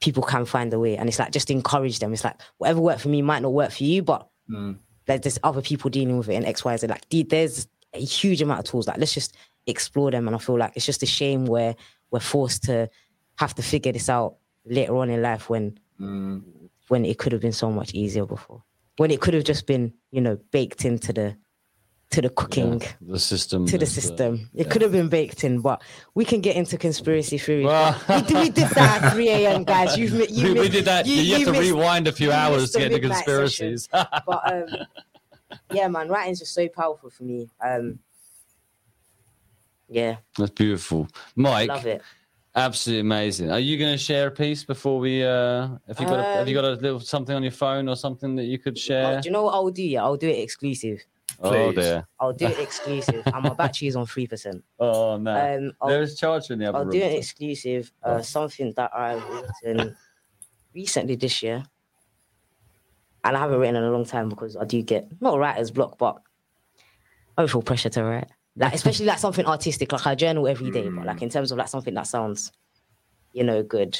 people 0.00 0.22
can 0.22 0.44
find 0.44 0.72
a 0.72 0.78
way, 0.78 0.96
and 0.96 1.08
it's 1.08 1.18
like 1.18 1.32
just 1.32 1.50
encourage 1.50 1.98
them. 1.98 2.12
It's 2.12 2.24
like 2.24 2.40
whatever 2.58 2.80
worked 2.80 3.02
for 3.02 3.08
me 3.08 3.22
might 3.22 3.42
not 3.42 3.52
work 3.52 3.72
for 3.72 3.84
you, 3.84 4.02
but 4.02 4.28
mm. 4.50 4.76
there's 5.06 5.38
other 5.42 5.62
people 5.62 5.90
dealing 5.90 6.18
with 6.18 6.28
it 6.28 6.34
in 6.34 6.44
X, 6.44 6.64
Y, 6.64 6.76
Z. 6.76 6.86
Like 6.86 7.06
there's 7.10 7.68
a 7.94 8.00
huge 8.04 8.42
amount 8.42 8.60
of 8.60 8.64
tools. 8.66 8.86
Like 8.86 8.98
let's 8.98 9.14
just 9.14 9.36
explore 9.66 10.10
them. 10.10 10.26
And 10.26 10.36
I 10.36 10.38
feel 10.38 10.58
like 10.58 10.72
it's 10.76 10.86
just 10.86 11.02
a 11.02 11.06
shame 11.06 11.46
where 11.46 11.76
we're 12.10 12.20
forced 12.20 12.64
to 12.64 12.88
have 13.36 13.54
to 13.54 13.62
figure 13.62 13.92
this 13.92 14.08
out 14.08 14.36
later 14.64 14.96
on 14.96 15.10
in 15.10 15.22
life 15.22 15.48
when 15.50 15.78
Mm. 16.00 16.42
when 16.88 17.04
it 17.04 17.18
could 17.18 17.32
have 17.32 17.40
been 17.40 17.52
so 17.52 17.70
much 17.70 17.94
easier 17.94 18.26
before. 18.26 18.62
When 18.98 19.10
it 19.10 19.20
could 19.20 19.34
have 19.34 19.44
just 19.44 19.66
been, 19.66 19.92
you 20.10 20.20
know, 20.20 20.38
baked 20.50 20.84
into 20.84 21.12
the 21.12 21.36
to 22.10 22.22
the 22.22 22.30
cooking. 22.30 22.82
the 23.00 23.18
system. 23.18 23.66
To 23.66 23.78
the 23.78 23.84
uh, 23.84 23.88
system, 23.88 24.48
it 24.54 24.66
yeah. 24.66 24.72
could 24.72 24.82
have 24.82 24.92
been 24.92 25.08
baked 25.08 25.44
in, 25.44 25.60
but 25.60 25.82
we 26.14 26.24
can 26.24 26.40
get 26.40 26.56
into 26.56 26.78
conspiracy 26.78 27.38
theories. 27.38 27.66
Well- 27.66 28.00
we, 28.08 28.22
did, 28.22 28.36
we 28.36 28.50
did 28.50 28.68
that 28.70 29.02
at 29.02 29.12
3 29.14 29.28
a.m., 29.28 29.64
guys. 29.64 29.96
You've 29.96 30.30
you 30.30 30.54
we, 30.54 30.60
we 30.60 30.68
did 30.68 30.84
that. 30.84 31.06
You, 31.06 31.34
have 31.44 31.54
to 31.54 31.60
rewind 31.60 32.08
a 32.08 32.12
few 32.12 32.32
hours 32.32 32.70
to 32.72 32.78
get 32.78 32.92
the 32.92 33.00
conspiracies. 33.00 33.88
but 33.92 34.52
um, 34.52 34.66
yeah, 35.72 35.88
man, 35.88 36.08
writing's 36.08 36.38
just 36.38 36.54
so 36.54 36.68
powerful 36.68 37.10
for 37.10 37.24
me. 37.24 37.48
Um, 37.60 37.98
yeah, 39.88 40.16
That's 40.38 40.50
beautiful, 40.50 41.08
Mike. 41.34 41.68
love 41.68 41.86
it. 41.86 42.02
Absolutely 42.54 43.00
amazing. 43.00 43.50
Are 43.50 43.58
you 43.58 43.76
going 43.76 43.92
to 43.92 43.98
share 43.98 44.28
a 44.28 44.30
piece 44.30 44.64
before 44.64 44.98
we? 44.98 45.22
uh 45.22 45.68
Have 45.86 46.00
you 46.00 46.06
got? 46.06 46.18
a, 46.18 46.22
have 46.22 46.48
you 46.48 46.54
got 46.54 46.64
a 46.64 46.70
little 46.70 47.00
something 47.00 47.36
on 47.36 47.42
your 47.42 47.52
phone 47.52 47.86
or 47.86 47.96
something 47.96 48.34
that 48.36 48.44
you 48.44 48.58
could 48.58 48.78
share? 48.78 49.20
do 49.20 49.28
you 49.28 49.32
know 49.32 49.42
what 49.42 49.52
I'll 49.52 49.68
do? 49.68 49.82
Yeah, 49.82 50.02
I'll 50.02 50.16
do 50.16 50.28
it 50.28 50.38
exclusive. 50.38 51.04
Oh 51.40 51.72
Please. 51.72 51.74
dear. 51.84 52.06
I'll 52.18 52.32
do 52.32 52.46
it 52.46 52.58
exclusive, 52.58 53.22
and 53.26 53.42
my 53.42 53.54
battery 53.54 53.88
is 53.88 53.96
on 53.96 54.06
three 54.06 54.26
percent. 54.26 54.64
Oh 54.78 55.16
no. 55.18 55.56
Um, 55.56 55.72
I'll, 55.80 55.88
there 55.88 56.02
is 56.02 56.18
charger 56.18 56.54
in 56.54 56.60
the 56.60 56.68
other 56.68 56.78
I'll 56.78 56.84
room. 56.84 56.92
do 56.92 57.02
an 57.02 57.12
exclusive. 57.12 57.92
Uh, 58.02 58.22
something 58.22 58.72
that 58.76 58.90
I've 58.94 59.22
written 59.62 59.96
recently 60.74 61.16
this 61.16 61.42
year, 61.42 61.64
and 63.24 63.36
I 63.36 63.40
haven't 63.40 63.58
written 63.58 63.76
in 63.76 63.84
a 63.84 63.90
long 63.90 64.04
time 64.04 64.28
because 64.28 64.56
I 64.56 64.64
do 64.64 64.80
get 64.82 65.08
not 65.20 65.38
writer's 65.38 65.70
block, 65.70 65.98
but 65.98 66.22
I 67.36 67.46
feel 67.46 67.62
pressure 67.62 67.90
to 67.90 68.04
write. 68.04 68.28
Like 68.56 68.72
especially 68.74 69.04
like 69.06 69.18
something 69.18 69.44
artistic, 69.44 69.92
like 69.92 70.06
I 70.06 70.14
journal 70.14 70.48
every 70.48 70.70
day, 70.70 70.88
but 70.88 71.04
like 71.04 71.20
in 71.20 71.28
terms 71.28 71.52
of 71.52 71.58
like 71.58 71.68
something 71.68 71.92
that 71.94 72.06
sounds, 72.06 72.52
you 73.32 73.44
know, 73.44 73.62
good. 73.62 73.98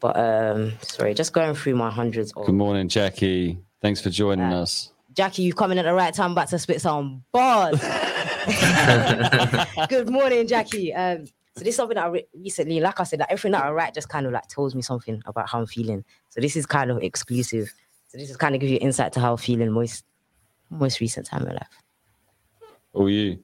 But 0.00 0.16
um, 0.16 0.72
sorry, 0.82 1.14
just 1.14 1.32
going 1.32 1.54
through 1.54 1.76
my 1.76 1.90
hundreds 1.90 2.32
of 2.32 2.44
Good 2.44 2.54
morning, 2.54 2.88
Jackie. 2.88 3.58
Thanks 3.80 4.00
for 4.02 4.10
joining 4.10 4.52
us. 4.52 4.92
Jackie, 5.18 5.42
you 5.42 5.52
coming 5.52 5.80
at 5.80 5.84
the 5.84 5.92
right 5.92 6.14
time 6.14 6.32
back 6.32 6.48
to 6.50 6.60
spit 6.60 6.80
some 6.80 7.24
bars. 7.32 7.80
Good 9.88 10.08
morning, 10.08 10.46
Jackie. 10.46 10.94
Um, 10.94 11.26
so 11.26 11.64
this 11.64 11.70
is 11.70 11.74
something 11.74 11.96
that 11.96 12.04
I 12.04 12.08
re- 12.08 12.26
recently, 12.36 12.78
like 12.78 13.00
I 13.00 13.02
said, 13.02 13.18
like 13.18 13.32
everything 13.32 13.50
that 13.50 13.64
I 13.64 13.72
write 13.72 13.94
just 13.94 14.08
kind 14.08 14.26
of 14.26 14.32
like 14.32 14.46
tells 14.46 14.76
me 14.76 14.82
something 14.82 15.20
about 15.26 15.48
how 15.48 15.58
I'm 15.58 15.66
feeling. 15.66 16.04
So 16.28 16.40
this 16.40 16.54
is 16.54 16.66
kind 16.66 16.92
of 16.92 17.02
exclusive. 17.02 17.74
So 18.06 18.16
this 18.16 18.30
is 18.30 18.36
kind 18.36 18.54
of 18.54 18.60
give 18.60 18.70
you 18.70 18.78
insight 18.80 19.12
to 19.14 19.20
how 19.20 19.32
I'm 19.32 19.38
feeling 19.38 19.72
most 19.72 20.04
most 20.70 21.00
recent 21.00 21.26
time 21.26 21.42
in 21.42 21.48
my 21.48 21.54
life. 21.54 21.82
Oh, 22.94 23.08
you. 23.08 23.40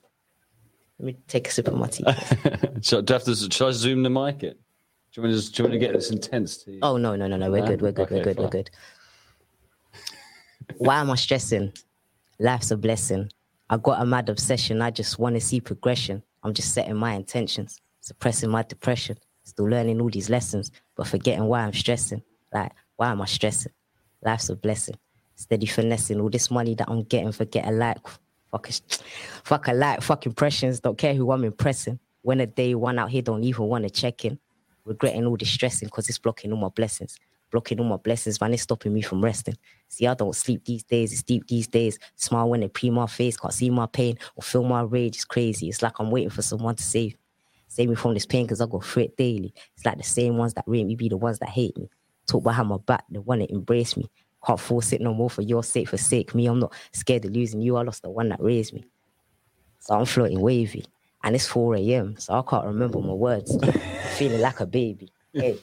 Let 1.00 1.06
me 1.06 1.16
take 1.26 1.48
a 1.48 1.50
sip 1.50 1.66
of 1.66 1.74
my 1.74 1.88
tea. 1.88 2.04
so, 2.82 3.00
do 3.00 3.14
I 3.14 3.16
have 3.16 3.24
to, 3.24 3.34
should 3.34 3.66
I 3.66 3.72
zoom 3.72 4.04
the 4.04 4.10
mic 4.10 4.44
in? 4.44 4.52
Do 4.52 4.56
you 5.16 5.22
want 5.24 5.34
to, 5.34 5.40
just, 5.40 5.56
do 5.56 5.64
you 5.64 5.68
want 5.68 5.72
to 5.72 5.84
get 5.84 5.92
this 5.92 6.12
intensity? 6.12 6.78
Oh 6.82 6.98
no, 6.98 7.16
no, 7.16 7.26
no, 7.26 7.36
no. 7.36 7.50
We're 7.50 7.62
No? 7.62 7.66
good. 7.66 7.82
We're 7.82 7.90
good. 7.90 8.06
Okay, 8.06 8.14
we're 8.18 8.22
good. 8.24 8.38
We're 8.38 8.48
good. 8.48 8.70
Why 10.78 11.00
am 11.00 11.10
I 11.10 11.14
stressing? 11.16 11.72
Life's 12.38 12.70
a 12.70 12.76
blessing. 12.76 13.30
I 13.70 13.76
got 13.76 14.00
a 14.00 14.06
mad 14.06 14.28
obsession. 14.28 14.82
I 14.82 14.90
just 14.90 15.18
want 15.18 15.34
to 15.36 15.40
see 15.40 15.60
progression. 15.60 16.22
I'm 16.42 16.52
just 16.52 16.74
setting 16.74 16.96
my 16.96 17.14
intentions, 17.14 17.80
suppressing 18.00 18.50
my 18.50 18.62
depression, 18.62 19.16
still 19.44 19.66
learning 19.66 20.00
all 20.00 20.10
these 20.10 20.28
lessons, 20.28 20.70
but 20.96 21.06
forgetting 21.06 21.44
why 21.44 21.62
I'm 21.62 21.72
stressing. 21.72 22.22
Like, 22.52 22.72
why 22.96 23.10
am 23.10 23.22
I 23.22 23.24
stressing? 23.26 23.72
Life's 24.22 24.50
a 24.50 24.56
blessing. 24.56 24.96
Steady 25.34 25.66
finessing 25.66 26.20
all 26.20 26.30
this 26.30 26.50
money 26.50 26.74
that 26.74 26.88
I'm 26.88 27.02
getting, 27.04 27.32
forget 27.32 27.66
a 27.66 27.70
like. 27.70 28.06
Fuck 28.50 28.68
a, 28.68 28.72
fuck 29.44 29.68
a 29.68 29.72
like, 29.72 30.02
fuck 30.02 30.26
impressions. 30.26 30.80
Don't 30.80 30.98
care 30.98 31.14
who 31.14 31.32
I'm 31.32 31.44
impressing. 31.44 31.98
When 32.22 32.40
a 32.40 32.46
day 32.46 32.74
one 32.74 32.98
out 32.98 33.10
here 33.10 33.22
don't 33.22 33.44
even 33.44 33.66
want 33.66 33.84
to 33.84 33.90
check 33.90 34.24
in. 34.24 34.38
Regretting 34.84 35.26
all 35.26 35.36
this 35.36 35.50
stressing 35.50 35.88
because 35.88 36.08
it's 36.08 36.18
blocking 36.18 36.52
all 36.52 36.58
my 36.58 36.68
blessings 36.68 37.18
blocking 37.54 37.78
all 37.78 37.86
my 37.86 37.96
blessings, 37.96 38.40
man. 38.40 38.52
It's 38.52 38.64
stopping 38.64 38.92
me 38.92 39.00
from 39.00 39.22
resting. 39.22 39.56
See, 39.94 40.08
I 40.08 40.14
don't 40.14 40.34
sleep 40.34 40.64
these 40.64 40.82
days. 40.82 41.12
It's 41.12 41.22
deep 41.22 41.46
these 41.46 41.68
days. 41.68 42.00
Smile 42.16 42.50
when 42.50 42.60
they 42.60 42.68
pre 42.68 42.90
my 42.90 43.06
face, 43.06 43.36
can't 43.36 43.54
see 43.54 43.70
my 43.70 43.86
pain 43.86 44.18
or 44.34 44.42
feel 44.42 44.64
my 44.64 44.82
rage. 44.82 45.14
It's 45.14 45.24
crazy. 45.24 45.68
It's 45.68 45.82
like 45.82 46.00
I'm 46.00 46.10
waiting 46.10 46.30
for 46.30 46.42
someone 46.42 46.74
to 46.74 46.82
save, 46.82 47.14
save 47.68 47.88
me 47.88 47.94
from 47.94 48.12
this 48.12 48.26
pain 48.26 48.44
because 48.44 48.60
I 48.60 48.66
go 48.66 48.80
through 48.80 49.04
it 49.04 49.16
daily. 49.16 49.54
It's 49.76 49.86
like 49.86 49.96
the 49.96 50.02
same 50.02 50.36
ones 50.36 50.54
that 50.54 50.64
rate 50.66 50.84
me 50.84 50.96
be 50.96 51.08
the 51.08 51.16
ones 51.16 51.38
that 51.38 51.48
hate 51.48 51.78
me. 51.78 51.88
Talk 52.26 52.42
behind 52.42 52.70
my 52.70 52.78
back, 52.78 53.04
the 53.08 53.20
one 53.20 53.38
to 53.38 53.52
embrace 53.52 53.96
me. 53.96 54.10
Can't 54.44 54.58
force 54.58 54.92
it 54.92 55.00
no 55.00 55.14
more 55.14 55.30
for 55.30 55.42
your 55.42 55.62
sake, 55.62 55.88
forsake 55.88 56.34
me. 56.34 56.46
I'm 56.46 56.58
not 56.58 56.72
scared 56.90 57.24
of 57.24 57.30
losing 57.30 57.62
you. 57.62 57.76
I 57.76 57.82
lost 57.82 58.02
the 58.02 58.10
one 58.10 58.30
that 58.30 58.42
raised 58.42 58.74
me. 58.74 58.84
So 59.78 59.94
I'm 59.94 60.06
floating 60.06 60.40
wavy. 60.40 60.86
And 61.22 61.36
it's 61.36 61.46
4 61.46 61.76
a.m. 61.76 62.16
So 62.18 62.34
I 62.34 62.42
can't 62.42 62.66
remember 62.66 62.98
my 62.98 63.12
words. 63.12 63.56
feeling 64.16 64.40
like 64.40 64.58
a 64.58 64.66
baby. 64.66 65.12
Hey 65.32 65.60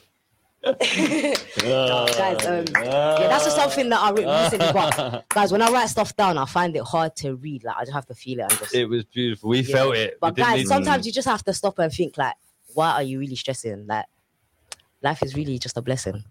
guys, 0.64 2.46
um, 2.46 2.64
yeah, 2.76 3.26
that's 3.26 3.44
just 3.44 3.56
something 3.56 3.88
that 3.88 4.00
I 4.00 4.10
wrote 4.10 4.42
recently. 4.44 4.72
But 4.72 5.28
guys, 5.28 5.50
when 5.50 5.60
I 5.60 5.68
write 5.70 5.88
stuff 5.88 6.14
down, 6.16 6.38
I 6.38 6.44
find 6.44 6.76
it 6.76 6.82
hard 6.84 7.16
to 7.16 7.34
read. 7.34 7.64
Like 7.64 7.76
I 7.78 7.80
just 7.80 7.92
have 7.92 8.06
to 8.06 8.14
feel 8.14 8.38
it. 8.38 8.42
And 8.42 8.58
just, 8.58 8.74
it 8.74 8.86
was 8.86 9.04
beautiful. 9.04 9.50
We 9.50 9.60
yeah. 9.60 9.74
felt 9.74 9.96
it. 9.96 10.18
But 10.20 10.36
guys, 10.36 10.68
sometimes 10.68 11.04
you 11.04 11.12
just 11.12 11.26
have 11.26 11.42
to 11.44 11.52
stop 11.52 11.80
and 11.80 11.92
think 11.92 12.16
like, 12.16 12.36
why 12.74 12.92
are 12.92 13.02
you 13.02 13.18
really 13.18 13.34
stressing? 13.34 13.88
Like, 13.88 14.06
life 15.02 15.22
is 15.24 15.34
really 15.34 15.58
just 15.58 15.76
a 15.76 15.82
blessing. 15.82 16.22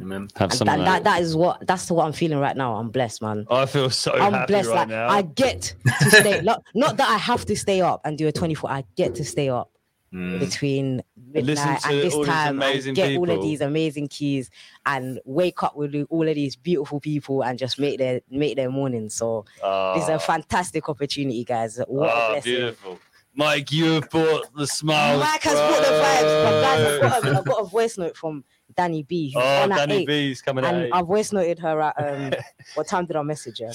Amen. 0.00 0.28
Have 0.36 0.52
some 0.52 0.66
that, 0.66 0.78
that, 0.78 1.04
that 1.04 1.22
is 1.22 1.36
what 1.36 1.64
that's 1.66 1.90
what 1.90 2.06
I'm 2.06 2.12
feeling 2.12 2.38
right 2.38 2.56
now. 2.56 2.74
I'm 2.74 2.90
blessed, 2.90 3.22
man. 3.22 3.46
I 3.50 3.66
feel 3.66 3.90
so 3.90 4.12
I'm 4.14 4.46
blessed. 4.46 4.68
Right 4.68 4.76
like, 4.76 4.88
now. 4.88 5.08
I 5.08 5.22
get 5.22 5.74
to 6.00 6.10
stay. 6.10 6.40
not, 6.40 6.64
not 6.74 6.96
that 6.96 7.08
I 7.08 7.18
have 7.18 7.44
to 7.46 7.56
stay 7.56 7.80
up 7.82 8.00
and 8.04 8.18
do 8.18 8.26
a 8.26 8.32
24. 8.32 8.70
I 8.70 8.84
get 8.96 9.14
to 9.16 9.24
stay 9.24 9.48
up 9.48 9.70
mm. 10.12 10.38
between 10.38 11.02
midnight 11.32 11.84
and 11.86 12.00
this 12.00 12.26
time 12.26 12.62
and 12.62 12.94
get 12.94 13.08
people. 13.08 13.30
all 13.30 13.36
of 13.36 13.42
these 13.42 13.60
amazing 13.60 14.08
keys 14.08 14.50
and 14.86 15.20
wake 15.24 15.62
up 15.62 15.76
with 15.76 15.94
all 16.10 16.28
of 16.28 16.34
these 16.34 16.56
beautiful 16.56 17.00
people 17.00 17.42
and 17.42 17.58
just 17.58 17.78
make 17.78 17.98
their 17.98 18.20
make 18.30 18.56
their 18.56 18.70
morning. 18.70 19.08
So 19.08 19.44
oh. 19.62 19.94
it's 19.96 20.08
a 20.08 20.14
ah. 20.14 20.18
fantastic 20.18 20.88
opportunity, 20.88 21.44
guys. 21.44 21.80
What 21.86 22.10
oh, 22.10 22.40
beautiful. 22.42 22.98
Mike, 23.34 23.70
you 23.70 23.92
have 23.92 24.10
brought 24.10 24.52
the 24.54 24.66
smile. 24.66 25.18
Mike 25.18 25.42
has 25.42 25.54
brought 25.54 25.82
the 25.82 25.92
vibes. 25.92 26.44
But 26.44 26.60
guys, 26.62 26.86
I've 26.86 27.00
got, 27.00 27.24
a, 27.24 27.38
I've 27.38 27.44
got 27.44 27.60
a 27.60 27.64
voice 27.64 27.96
note 27.96 28.16
from 28.16 28.44
Danny 28.76 29.04
B. 29.04 29.32
Who's 29.32 29.42
oh, 29.44 29.68
Danny 29.68 30.04
B's 30.04 30.42
coming 30.42 30.64
and 30.64 30.92
I 30.92 31.02
voice 31.02 31.32
noted 31.32 31.58
her 31.60 31.80
at 31.80 31.94
um, 31.98 32.32
what 32.74 32.88
time 32.88 33.06
did 33.06 33.16
I 33.16 33.22
message 33.22 33.60
her? 33.60 33.72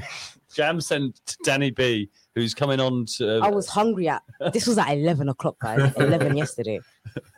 Jam 0.54 0.80
sent 0.80 1.36
Danny 1.44 1.70
B 1.70 2.10
who's 2.38 2.54
coming 2.54 2.80
on 2.80 3.06
to. 3.16 3.40
Uh, 3.40 3.46
I 3.46 3.50
was 3.50 3.68
hungry 3.68 4.08
at. 4.08 4.22
This 4.52 4.66
was 4.66 4.78
at 4.78 4.88
eleven 4.90 5.28
o'clock, 5.28 5.56
guys. 5.60 5.92
eleven 5.96 6.36
yesterday. 6.36 6.80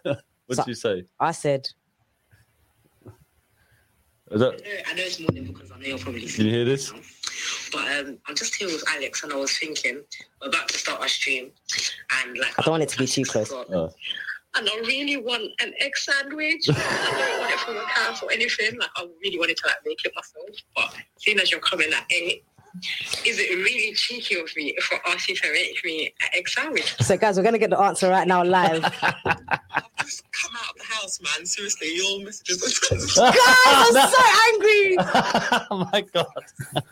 what 0.03 0.21
so 0.51 0.57
did 0.57 0.67
you 0.69 0.75
say? 0.75 1.05
I 1.19 1.33
said. 1.33 1.69
Is 4.31 4.41
that... 4.41 4.63
I 4.87 4.95
know 4.95 5.03
it's 5.03 5.19
morning 5.19 5.45
because 5.45 5.73
I 5.73 5.79
know 5.79 5.87
you're 5.87 5.99
probably. 5.99 6.27
Can 6.27 6.47
you 6.47 6.53
hear 6.53 6.65
this? 6.65 6.93
But 7.73 7.91
um, 7.99 8.19
I'm 8.27 8.37
just 8.37 8.55
here 8.55 8.69
with 8.69 8.85
Alex, 8.89 9.25
and 9.25 9.33
I 9.33 9.37
was 9.37 9.57
thinking 9.59 10.03
we're 10.41 10.49
about 10.49 10.69
to 10.69 10.79
start 10.79 11.01
our 11.01 11.09
stream, 11.09 11.51
and 12.23 12.39
like 12.39 12.59
I 12.59 12.63
don't 12.63 12.73
want 12.73 12.83
it 12.83 12.89
to 12.91 12.99
be 12.99 13.07
too 13.07 13.25
close. 13.25 13.53
Oh. 13.53 13.91
And 14.57 14.69
I 14.69 14.77
really 14.81 15.17
want 15.17 15.45
an 15.61 15.73
egg 15.81 15.97
sandwich. 15.97 16.65
I 16.69 16.73
don't 16.73 17.41
want 17.41 17.53
it 17.53 17.61
from 17.61 17.77
a 17.77 17.87
house 17.87 18.23
or 18.23 18.33
anything. 18.33 18.79
Like 18.79 18.91
I 18.97 19.07
really 19.23 19.39
wanted 19.39 19.57
to 19.59 19.67
like 19.69 19.77
make 19.87 20.05
it 20.05 20.13
myself. 20.15 20.49
But 20.75 20.95
seeing 21.19 21.39
as 21.39 21.53
you're 21.53 21.61
coming 21.61 21.93
at 21.93 22.05
eight, 22.11 22.45
is 23.27 23.39
it 23.39 23.55
really 23.57 23.95
cheeky 23.95 24.39
of 24.39 24.49
me 24.57 24.77
for 24.81 24.95
asking 25.07 25.13
ask 25.13 25.29
you 25.29 25.37
to 25.37 25.53
make 25.53 25.85
me 25.85 26.15
an 26.23 26.29
egg 26.35 26.49
sandwich? 26.49 26.95
So, 27.01 27.17
guys, 27.17 27.37
we're 27.37 27.43
going 27.43 27.55
to 27.55 27.59
get 27.59 27.71
the 27.71 27.79
answer 27.79 28.09
right 28.09 28.27
now 28.27 28.45
live. 28.45 28.85
I've 29.03 29.97
just 29.99 30.25
come 30.33 30.53
out 30.57 30.71
of 30.71 30.77
the 30.79 30.85
house, 30.85 31.21
man. 31.21 31.47
Seriously, 31.47 31.95
your 31.95 32.25
messages 32.25 32.63
are 33.17 33.33
Guys, 33.33 33.97
I'm 33.97 34.11
so 34.11 34.23
angry. 34.53 34.97
oh, 35.71 35.89
my 35.93 36.01
God. 36.13 36.85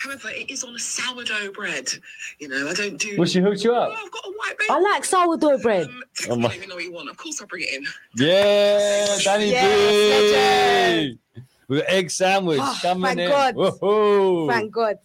However, 0.00 0.28
it 0.30 0.50
is 0.50 0.64
on 0.64 0.74
a 0.74 0.78
sourdough 0.78 1.52
bread. 1.52 1.90
You 2.38 2.48
know, 2.48 2.68
I 2.68 2.74
don't 2.74 2.98
do. 2.98 3.16
Well, 3.16 3.26
she 3.26 3.40
hooked 3.40 3.64
you 3.64 3.74
up. 3.74 3.90
Oh, 3.90 4.04
I've 4.04 4.10
got 4.10 4.26
a 4.26 4.32
white 4.32 4.58
baby. 4.58 4.70
I 4.70 4.78
like 4.80 5.04
sourdough 5.04 5.58
bread. 5.58 5.86
Um, 5.86 6.02
oh 6.30 6.36
my... 6.36 6.48
I 6.48 6.48
don't 6.48 6.56
even 6.56 6.68
know 6.68 6.74
what 6.74 6.84
you 6.84 6.92
want. 6.92 7.08
Of 7.08 7.16
course, 7.16 7.40
I'll 7.40 7.46
bring 7.46 7.62
it 7.62 7.74
in. 7.74 7.86
Yeah, 8.16 9.16
Danny 9.24 9.50
yes, 9.50 11.16
B. 11.34 11.42
With 11.68 11.84
egg 11.88 12.10
sandwich 12.10 12.60
oh, 12.62 12.78
coming 12.82 13.04
thank 13.04 13.20
in. 13.20 13.28
God. 13.30 13.54
Whoa. 13.56 14.48
Thank 14.48 14.72
God. 14.72 14.98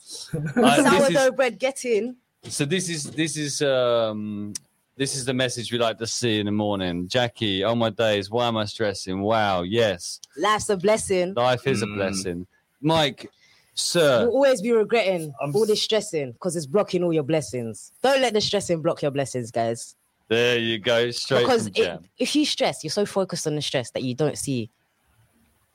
Uh, 0.55 0.99
Sourdough 0.99 1.19
is, 1.19 1.31
bread, 1.31 1.59
get 1.59 1.85
in. 1.85 2.15
So 2.43 2.65
this 2.65 2.89
is 2.89 3.03
this 3.11 3.37
is 3.37 3.61
um 3.61 4.53
this 4.97 5.15
is 5.15 5.23
the 5.23 5.33
message 5.33 5.71
we 5.71 5.77
like 5.77 5.97
to 5.99 6.07
see 6.07 6.39
in 6.39 6.45
the 6.45 6.51
morning. 6.51 7.07
Jackie, 7.07 7.63
oh 7.63 7.75
my 7.75 7.89
days, 7.89 8.29
why 8.29 8.47
am 8.47 8.57
I 8.57 8.65
stressing? 8.65 9.21
Wow, 9.21 9.61
yes. 9.61 10.19
Life's 10.37 10.69
a 10.69 10.75
blessing. 10.77 11.33
Life 11.35 11.65
is 11.67 11.81
mm. 11.81 11.93
a 11.93 11.95
blessing. 11.95 12.47
Mike, 12.81 13.29
sir. 13.73 14.23
You'll 14.23 14.31
always 14.31 14.61
be 14.61 14.73
regretting 14.73 15.33
I'm... 15.41 15.55
all 15.55 15.65
this 15.65 15.81
stressing 15.81 16.33
because 16.33 16.57
it's 16.57 16.65
blocking 16.65 17.03
all 17.03 17.13
your 17.13 17.23
blessings. 17.23 17.93
Don't 18.03 18.21
let 18.21 18.33
the 18.33 18.41
stressing 18.41 18.81
block 18.81 19.01
your 19.01 19.11
blessings, 19.11 19.51
guys. 19.51 19.95
There 20.27 20.59
you 20.59 20.77
go, 20.77 21.09
straight 21.11 21.41
because 21.41 21.67
it, 21.67 21.99
if 22.17 22.35
you 22.35 22.45
stress, 22.45 22.83
you're 22.83 22.91
so 22.91 23.05
focused 23.05 23.47
on 23.47 23.55
the 23.55 23.61
stress 23.61 23.89
that 23.91 24.03
you 24.03 24.13
don't 24.13 24.37
see 24.37 24.69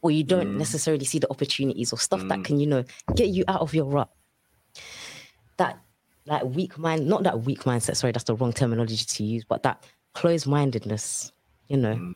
or 0.05 0.11
you 0.11 0.23
don't 0.23 0.49
mm. 0.49 0.59
necessarily 0.59 1.07
see 1.07 1.19
the 1.19 1.31
opportunities 1.31 1.90
or 1.90 1.99
stuff 1.99 2.21
mm. 2.21 2.29
that 2.29 2.45
can, 2.45 2.61
you 2.61 2.67
know, 2.67 2.85
get 3.14 3.31
you 3.31 3.43
out 3.49 3.62
of 3.62 3.75
your 3.75 3.87
rut. 3.87 4.11
That 5.57 5.79
like 6.27 6.45
weak 6.45 6.77
mind, 6.77 7.07
not 7.09 7.23
that 7.23 7.40
weak 7.40 7.61
mindset, 7.61 7.97
sorry, 7.97 8.12
that's 8.12 8.25
the 8.25 8.35
wrong 8.35 8.53
terminology 8.53 8.97
to 8.97 9.25
use, 9.25 9.45
but 9.45 9.62
that 9.62 9.83
closed 10.12 10.47
mindedness, 10.47 11.33
you 11.69 11.79
know, 11.79 11.95
mm. 11.95 12.12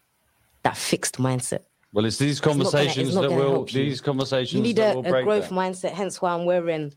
that 0.64 0.76
fixed 0.76 1.16
mindset. 1.16 1.60
Well, 1.94 2.04
it's 2.04 2.18
these 2.18 2.40
conversations 2.40 3.14
gonna, 3.14 3.28
that 3.28 3.34
will 3.34 3.64
these 3.64 4.02
conversations. 4.02 4.52
You 4.52 4.60
need 4.60 4.78
a, 4.78 4.98
a 4.98 5.22
growth 5.22 5.48
that. 5.48 5.54
mindset, 5.54 5.92
hence 5.92 6.20
why 6.20 6.34
I'm 6.34 6.44
wearing 6.44 6.92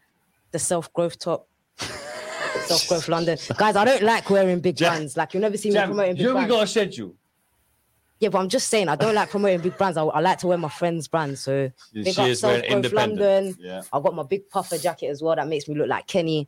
the 0.52 0.60
self 0.60 0.92
growth 0.92 1.18
top. 1.18 1.48
self 1.80 2.86
growth 2.90 3.08
London. 3.08 3.38
Guys, 3.58 3.78
I 3.78 3.86
don't 3.86 4.04
like 4.04 4.30
wearing 4.30 4.60
big 4.60 4.78
brands. 4.78 5.16
Like 5.16 5.34
you'll 5.34 5.42
never 5.42 5.56
see 5.56 5.72
me 5.72 5.78
promoting 5.78 6.16
big 6.16 6.22
you 6.22 6.34
brands. 6.34 6.52
You 6.52 6.58
got 6.58 6.64
a 6.64 6.68
schedule. 6.68 7.16
Yeah, 8.22 8.30
but 8.30 8.38
I'm 8.38 8.50
just 8.50 8.68
saying 8.68 8.88
I 8.88 8.96
don't 8.96 9.16
like 9.16 9.32
promoting 9.32 9.62
big 9.62 9.76
brands. 9.80 9.98
I, 9.98 10.04
I 10.04 10.20
like 10.20 10.38
to 10.40 10.48
wear 10.48 10.58
my 10.58 10.70
friends' 10.70 11.08
brands. 11.08 11.42
So 11.42 11.72
big 11.92 12.14
she 12.14 12.22
up 12.22 12.40
Growth 12.40 12.94
London. 12.94 13.58
Yeah. 13.60 13.82
I've 13.92 14.04
got 14.04 14.14
my 14.14 14.22
big 14.22 14.48
puffer 14.48 14.78
jacket 14.78 15.08
as 15.08 15.24
well 15.24 15.36
that 15.36 15.48
makes 15.48 15.68
me 15.68 15.74
look 15.74 15.88
like 15.88 16.06
Kenny. 16.06 16.48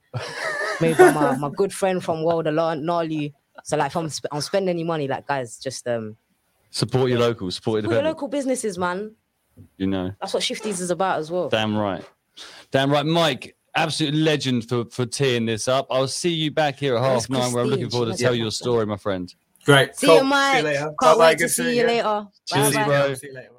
Made 0.79 0.97
by 0.99 1.11
my, 1.11 1.35
my 1.35 1.49
good 1.49 1.73
friend 1.73 2.03
from 2.03 2.23
World 2.23 2.45
of 2.45 2.53
Gnarly. 2.53 3.33
So 3.63 3.75
like 3.75 3.87
if 3.87 3.97
I'm 3.97 4.07
sp- 4.13 4.29
I'm 4.31 4.41
spending 4.41 4.69
any 4.69 4.83
money, 4.83 5.07
like 5.07 5.25
guys, 5.25 5.57
just 5.57 5.87
um 5.87 6.15
support 6.69 7.09
your 7.09 7.19
local, 7.19 7.49
support, 7.49 7.81
support 7.81 7.95
your 7.95 8.03
local 8.03 8.27
businesses, 8.27 8.77
man. 8.77 9.15
You 9.77 9.87
know. 9.87 10.11
That's 10.21 10.35
what 10.35 10.43
Shifties 10.43 10.79
is 10.79 10.91
about 10.91 11.17
as 11.17 11.31
well. 11.31 11.49
Damn 11.49 11.75
right. 11.75 12.07
Damn 12.69 12.91
right. 12.91 13.05
Mike, 13.05 13.55
absolute 13.75 14.13
legend 14.13 14.69
for, 14.69 14.85
for 14.85 15.07
teeing 15.07 15.47
this 15.47 15.67
up. 15.67 15.87
I'll 15.89 16.07
see 16.07 16.33
you 16.33 16.51
back 16.51 16.77
here 16.77 16.95
at 16.97 17.01
half 17.01 17.29
nine 17.31 17.51
where 17.51 17.63
I'm 17.63 17.69
looking 17.69 17.89
forward 17.89 18.15
to 18.15 18.23
tell 18.23 18.35
your 18.35 18.51
story, 18.51 18.85
my 18.85 18.97
friend. 18.97 19.33
Great. 19.65 19.95
See 19.95 20.07
cool. 20.07 20.17
you, 20.17 20.23
Mike. 20.23 20.51
See 20.51 20.57
you 20.57 20.63
later. 20.63 20.93
Can't 21.01 21.19
wait 21.19 21.37
to 21.39 21.49
see 21.49 21.77
you 21.77 21.85
later. 21.85 22.27
Cheers, 22.45 22.73
bro. 22.73 23.13
See 23.13 23.27
you 23.27 23.33
later. 23.33 23.49